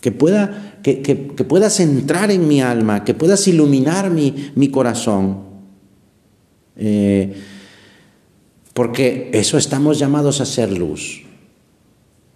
que 0.00 0.12
pueda 0.12 0.70
que, 0.82 1.44
puedas 1.48 1.80
entrar 1.80 2.30
en 2.30 2.48
mi 2.48 2.60
alma, 2.60 3.04
que 3.04 3.14
puedas 3.14 3.46
iluminar 3.48 4.10
mi, 4.10 4.68
corazón. 4.68 5.50
Eh, 6.76 7.34
porque 8.72 9.30
eso 9.32 9.58
estamos 9.58 9.98
llamados 9.98 10.40
a 10.40 10.46
ser 10.46 10.76
luz. 10.76 11.22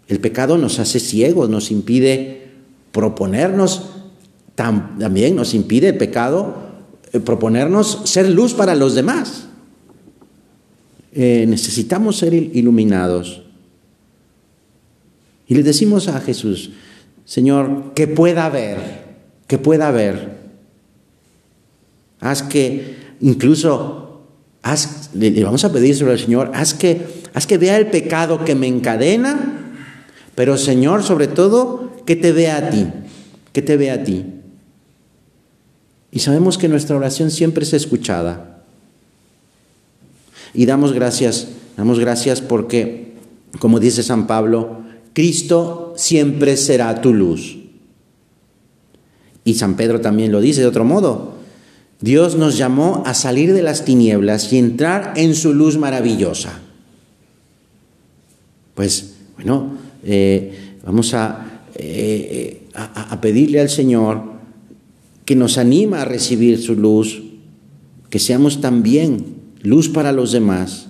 El 0.08 0.20
pecado 0.20 0.58
nos 0.58 0.78
hace 0.78 1.00
ciegos, 1.00 1.48
nos 1.48 1.70
impide 1.70 2.48
proponernos, 2.92 3.90
también 4.54 5.36
nos 5.36 5.54
impide 5.54 5.88
el 5.88 5.96
pecado 5.96 6.54
eh, 7.12 7.20
proponernos 7.20 8.02
ser 8.04 8.28
luz 8.28 8.54
para 8.54 8.74
los 8.74 8.94
demás. 8.94 9.46
Eh, 11.12 11.46
necesitamos 11.48 12.16
ser 12.16 12.34
iluminados. 12.34 13.42
Y 15.46 15.54
le 15.54 15.62
decimos 15.62 16.08
a 16.08 16.20
Jesús, 16.20 16.72
Señor, 17.24 17.92
que 17.94 18.08
pueda 18.08 18.48
ver, 18.48 18.78
que 19.46 19.58
pueda 19.58 19.92
ver. 19.92 20.38
Haz 22.18 22.42
que 22.42 22.96
incluso, 23.20 24.22
haz, 24.62 25.10
le, 25.14 25.44
vamos 25.44 25.64
a 25.64 25.72
pedir 25.72 26.02
al 26.04 26.18
Señor, 26.18 26.50
haz 26.52 26.74
que, 26.74 27.06
haz 27.32 27.46
que 27.46 27.58
vea 27.58 27.76
el 27.76 27.86
pecado 27.88 28.44
que 28.44 28.56
me 28.56 28.66
encadena, 28.66 29.53
pero 30.34 30.58
Señor, 30.58 31.02
sobre 31.02 31.28
todo, 31.28 31.92
que 32.06 32.16
te 32.16 32.32
vea 32.32 32.56
a 32.56 32.70
ti, 32.70 32.86
que 33.52 33.62
te 33.62 33.76
vea 33.76 33.94
a 33.94 34.04
ti. 34.04 34.24
Y 36.10 36.20
sabemos 36.20 36.58
que 36.58 36.68
nuestra 36.68 36.96
oración 36.96 37.30
siempre 37.30 37.64
es 37.64 37.72
escuchada. 37.72 38.62
Y 40.52 40.66
damos 40.66 40.92
gracias, 40.92 41.48
damos 41.76 41.98
gracias 41.98 42.40
porque, 42.40 43.14
como 43.58 43.80
dice 43.80 44.02
San 44.02 44.26
Pablo, 44.26 44.82
Cristo 45.12 45.94
siempre 45.96 46.56
será 46.56 47.00
tu 47.00 47.12
luz. 47.12 47.58
Y 49.44 49.54
San 49.54 49.76
Pedro 49.76 50.00
también 50.00 50.32
lo 50.32 50.40
dice 50.40 50.60
de 50.60 50.66
otro 50.66 50.84
modo. 50.84 51.34
Dios 52.00 52.36
nos 52.36 52.56
llamó 52.56 53.02
a 53.06 53.14
salir 53.14 53.52
de 53.52 53.62
las 53.62 53.84
tinieblas 53.84 54.52
y 54.52 54.58
entrar 54.58 55.14
en 55.16 55.34
su 55.34 55.54
luz 55.54 55.78
maravillosa. 55.78 56.60
Pues 58.74 59.14
bueno, 59.36 59.76
eh, 60.04 60.78
vamos 60.84 61.14
eh, 61.74 62.62
a, 62.74 63.12
a 63.12 63.20
pedirle 63.20 63.60
al 63.60 63.70
Señor 63.70 64.22
que 65.24 65.36
nos 65.36 65.58
anima 65.58 66.02
a 66.02 66.04
recibir 66.04 66.60
su 66.60 66.74
luz, 66.74 67.22
que 68.10 68.18
seamos 68.18 68.60
también 68.60 69.36
luz 69.62 69.88
para 69.88 70.12
los 70.12 70.32
demás 70.32 70.88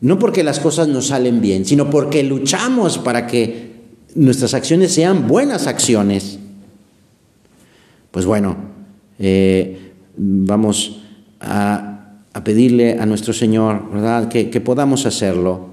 no 0.00 0.18
porque 0.18 0.44
las 0.44 0.60
cosas 0.60 0.88
nos 0.88 1.08
salen 1.08 1.40
bien, 1.40 1.64
sino 1.64 1.90
porque 1.90 2.22
luchamos 2.22 2.98
para 2.98 3.26
que 3.26 3.68
nuestras 4.14 4.54
acciones 4.54 4.92
sean 4.92 5.26
buenas 5.26 5.66
acciones. 5.66 6.38
Pues 8.10 8.24
bueno, 8.24 8.56
eh, 9.18 9.92
vamos 10.16 11.00
a, 11.40 11.94
pedirle 12.44 13.00
a 13.00 13.04
nuestro 13.04 13.32
Señor, 13.32 13.90
¿verdad?, 13.92 14.28
que, 14.28 14.60
podamos 14.60 15.06
hacerlo, 15.06 15.70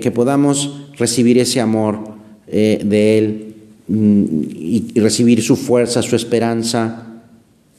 que, 0.00 0.10
podamos 0.10 0.80
recibir 0.98 1.38
ese 1.38 1.60
amor 1.60 2.00
eh, 2.48 2.80
de 2.84 3.18
Él 3.18 3.54
mm, 3.86 4.24
y, 4.58 4.92
recibir 4.96 5.42
su 5.42 5.54
fuerza, 5.54 6.02
su 6.02 6.16
esperanza 6.16 7.22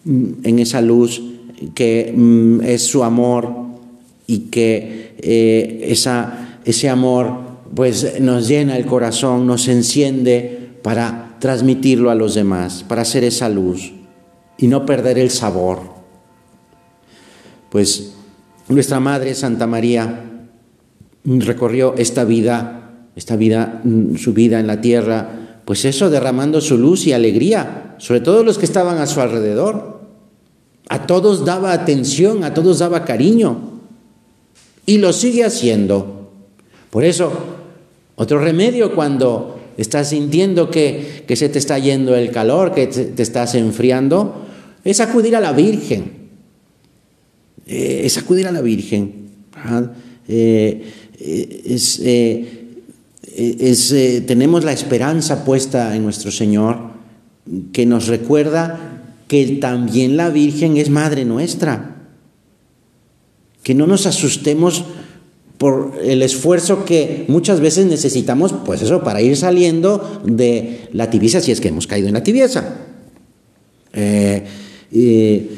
mm, 0.06 0.26
en 0.44 0.60
esa 0.60 0.82
luz 0.82 1.22
que 1.76 2.14
mm, 2.16 2.62
es 2.62 2.84
su 2.84 3.04
amor 3.04 3.54
y 4.26 4.40
que 4.50 5.16
eh, 5.20 5.88
esa, 5.90 6.60
ese 6.64 6.88
amor 6.88 7.52
pues 7.76 8.22
nos 8.22 8.48
llena 8.48 8.78
el 8.78 8.86
corazón, 8.86 9.46
nos 9.46 9.68
enciende 9.68 10.70
para 10.82 11.36
transmitirlo 11.40 12.10
a 12.10 12.16
los 12.16 12.36
demás, 12.36 12.86
para 12.88 13.02
hacer 13.02 13.26
esa 13.26 13.50
luz 13.50 13.92
y 14.58 14.68
no 14.68 14.86
perder 14.86 15.18
el 15.18 15.30
sabor. 15.30 15.80
Pues 17.70 18.14
nuestra 18.70 19.00
Madre 19.00 19.36
Santa 19.36 19.68
María 19.68 20.31
recorrió 21.24 21.96
esta 21.98 22.24
vida, 22.26 23.08
esta 23.16 23.36
vida, 23.36 23.82
su 24.18 24.34
vida 24.34 24.60
en 24.60 24.68
la 24.68 24.82
tierra, 24.82 25.62
pues 25.66 25.86
eso 25.86 26.10
derramando 26.10 26.62
su 26.62 26.78
luz 26.78 27.08
y 27.08 27.14
alegría, 27.14 27.96
sobre 27.98 28.22
todo 28.22 28.44
los 28.44 28.58
que 28.58 28.66
estaban 28.66 28.98
a 28.98 29.08
su 29.08 29.22
alrededor. 29.22 30.02
A 30.90 31.08
todos 31.08 31.46
daba 31.46 31.72
atención, 31.72 32.44
a 32.44 32.54
todos 32.54 32.80
daba 32.80 33.06
cariño 33.06 33.72
y 34.86 34.98
lo 34.98 35.14
sigue 35.14 35.46
haciendo. 35.46 36.30
Por 36.90 37.06
eso, 37.06 37.32
otro 38.16 38.40
remedio 38.40 38.94
cuando 38.94 39.60
estás 39.78 40.10
sintiendo 40.10 40.70
que, 40.70 41.24
se 41.34 41.50
te 41.50 41.60
está 41.60 41.80
yendo 41.80 42.16
el 42.16 42.32
calor, 42.32 42.74
que 42.74 42.88
te, 42.88 43.22
estás 43.22 43.56
enfriando, 43.56 44.46
es 44.84 45.00
acudir 45.00 45.36
a 45.36 45.40
la 45.40 45.54
Virgen. 45.54 46.30
Eh, 47.66 48.02
es 48.04 48.18
acudir 48.18 48.48
a 48.48 48.52
la 48.52 48.62
Virgen. 48.62 49.30
Eh, 51.24 52.58
tenemos 54.28 54.64
la 54.64 54.74
esperanza 54.74 55.46
puesta 55.46 55.96
en 55.96 56.04
nuestro 56.04 56.32
Señor 56.32 56.92
que 57.72 57.86
nos 57.86 58.08
recuerda 58.08 59.04
que 59.28 59.58
también 59.62 60.18
la 60.18 60.30
Virgen 60.30 60.78
es 60.78 60.90
Madre 60.90 61.26
nuestra 61.26 61.92
que 63.64 63.76
no 63.76 63.88
nos 63.88 64.06
asustemos 64.06 64.86
por 65.58 65.94
el 66.04 66.24
esfuerzo 66.24 66.86
que 66.86 67.26
muchas 67.28 67.60
veces 67.60 67.86
necesitamos, 67.86 68.54
pues 68.66 68.82
eso, 68.82 69.04
para 69.04 69.22
ir 69.22 69.38
saliendo 69.38 70.22
de 70.26 70.90
la 70.92 71.12
tibieza, 71.12 71.40
si 71.40 71.52
es 71.52 71.62
que 71.62 71.68
hemos 71.68 71.86
caído 71.86 72.08
en 72.08 72.16
la 72.16 72.24
tibieza. 72.24 72.78
Eh, 73.94 75.50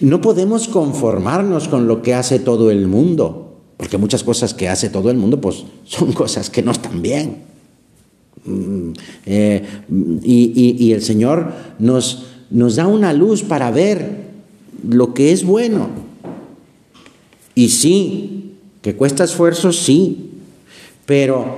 no 0.00 0.20
podemos 0.20 0.68
conformarnos 0.68 1.68
con 1.68 1.88
lo 1.88 2.02
que 2.02 2.12
hace 2.12 2.38
todo 2.38 2.70
el 2.70 2.86
mundo, 2.86 3.45
porque 3.76 3.98
muchas 3.98 4.24
cosas 4.24 4.54
que 4.54 4.68
hace 4.68 4.88
todo 4.88 5.10
el 5.10 5.16
mundo, 5.16 5.40
pues 5.40 5.64
son 5.84 6.12
cosas 6.14 6.50
que 6.50 6.62
no 6.62 6.72
están 6.72 7.02
bien. 7.02 7.44
Mm, 8.44 8.90
eh, 9.26 9.62
y, 10.22 10.92
el 10.92 11.02
Señor 11.02 11.52
nos, 11.78 12.26
nos 12.50 12.76
da 12.76 12.86
una 12.86 13.12
luz 13.12 13.42
para 13.42 13.70
ver 13.70 14.26
lo 14.88 15.14
que 15.14 15.32
es 15.32 15.44
bueno 15.44 16.06
y 17.56 17.70
sí, 17.70 18.52
que 18.82 18.94
cuesta 18.94 19.24
esfuerzo, 19.24 19.72
sí, 19.72 20.30
pero, 21.06 21.56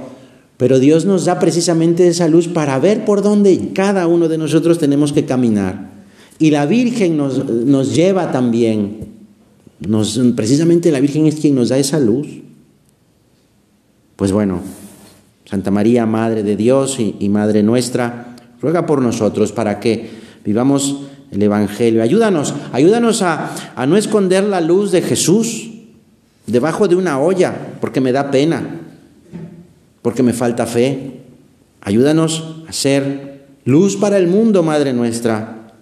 pero 0.56 0.78
Dios 0.78 1.04
nos 1.04 1.24
da 1.24 1.40
precisamente 1.40 2.06
esa 2.06 2.28
luz 2.28 2.46
para 2.46 2.78
ver 2.78 3.04
por 3.04 3.20
dónde 3.20 3.72
cada 3.74 4.06
uno 4.06 4.28
de 4.28 4.38
nosotros 4.38 4.78
tenemos 4.78 5.12
que 5.12 5.24
caminar. 5.24 5.90
Y 6.38 6.52
la 6.52 6.66
Virgen 6.66 7.16
nos, 7.16 7.44
nos 7.44 7.96
lleva 7.96 8.30
también, 8.30 9.08
nos, 9.80 10.20
precisamente 10.34 10.90
la 10.90 11.00
Virgen 11.00 11.26
es 11.26 11.36
quien 11.36 11.54
nos 11.54 11.68
da 11.68 11.78
esa 11.78 12.00
luz. 12.00 12.26
Pues 14.16 14.32
bueno, 14.32 14.60
Santa 15.44 15.70
María, 15.70 16.06
Madre 16.06 16.42
de 16.42 16.56
Dios 16.56 16.98
y, 16.98 17.28
Madre 17.28 17.62
nuestra, 17.62 18.36
ruega 18.60 18.86
por 18.86 19.00
nosotros 19.00 19.52
para 19.52 19.78
que 19.78 20.10
vivamos 20.44 21.02
el 21.30 21.42
Evangelio. 21.42 22.02
Ayúdanos, 22.02 22.54
ayúdanos 22.72 23.22
a, 23.22 23.54
a 23.76 23.86
no 23.86 23.96
esconder 23.96 24.44
la 24.44 24.60
luz 24.60 24.90
de 24.90 25.02
Jesús 25.02 25.70
debajo 26.46 26.88
de 26.88 26.96
una 26.96 27.20
olla, 27.20 27.54
porque 27.80 28.00
me 28.00 28.12
da 28.12 28.30
pena, 28.30 28.80
porque 30.02 30.22
me 30.22 30.32
falta 30.32 30.66
fe. 30.66 31.20
Ayúdanos 31.80 32.62
a 32.66 32.72
ser 32.72 33.46
luz 33.64 33.96
para 33.96 34.18
el 34.18 34.26
mundo, 34.26 34.62
Madre 34.62 34.92
nuestra, 34.92 35.72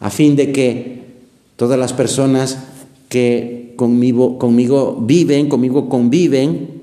a 0.00 0.10
fin 0.10 0.34
de 0.34 0.52
que 0.52 1.04
todas 1.56 1.78
las 1.78 1.92
personas 1.92 2.58
que 3.08 3.74
conmigo, 3.76 4.38
conmigo 4.38 4.98
viven, 5.00 5.48
conmigo 5.48 5.88
conviven, 5.88 6.82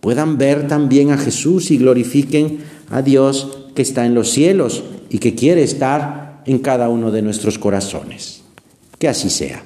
puedan 0.00 0.38
ver 0.38 0.68
también 0.68 1.10
a 1.10 1.18
Jesús 1.18 1.70
y 1.70 1.78
glorifiquen 1.78 2.58
a 2.90 3.02
Dios 3.02 3.58
que 3.74 3.82
está 3.82 4.06
en 4.06 4.14
los 4.14 4.30
cielos 4.30 4.82
y 5.10 5.18
que 5.18 5.34
quiere 5.34 5.62
estar 5.62 6.42
en 6.46 6.58
cada 6.58 6.88
uno 6.88 7.10
de 7.10 7.22
nuestros 7.22 7.58
corazones. 7.58 8.42
Que 8.98 9.08
así 9.08 9.30
sea. 9.30 9.64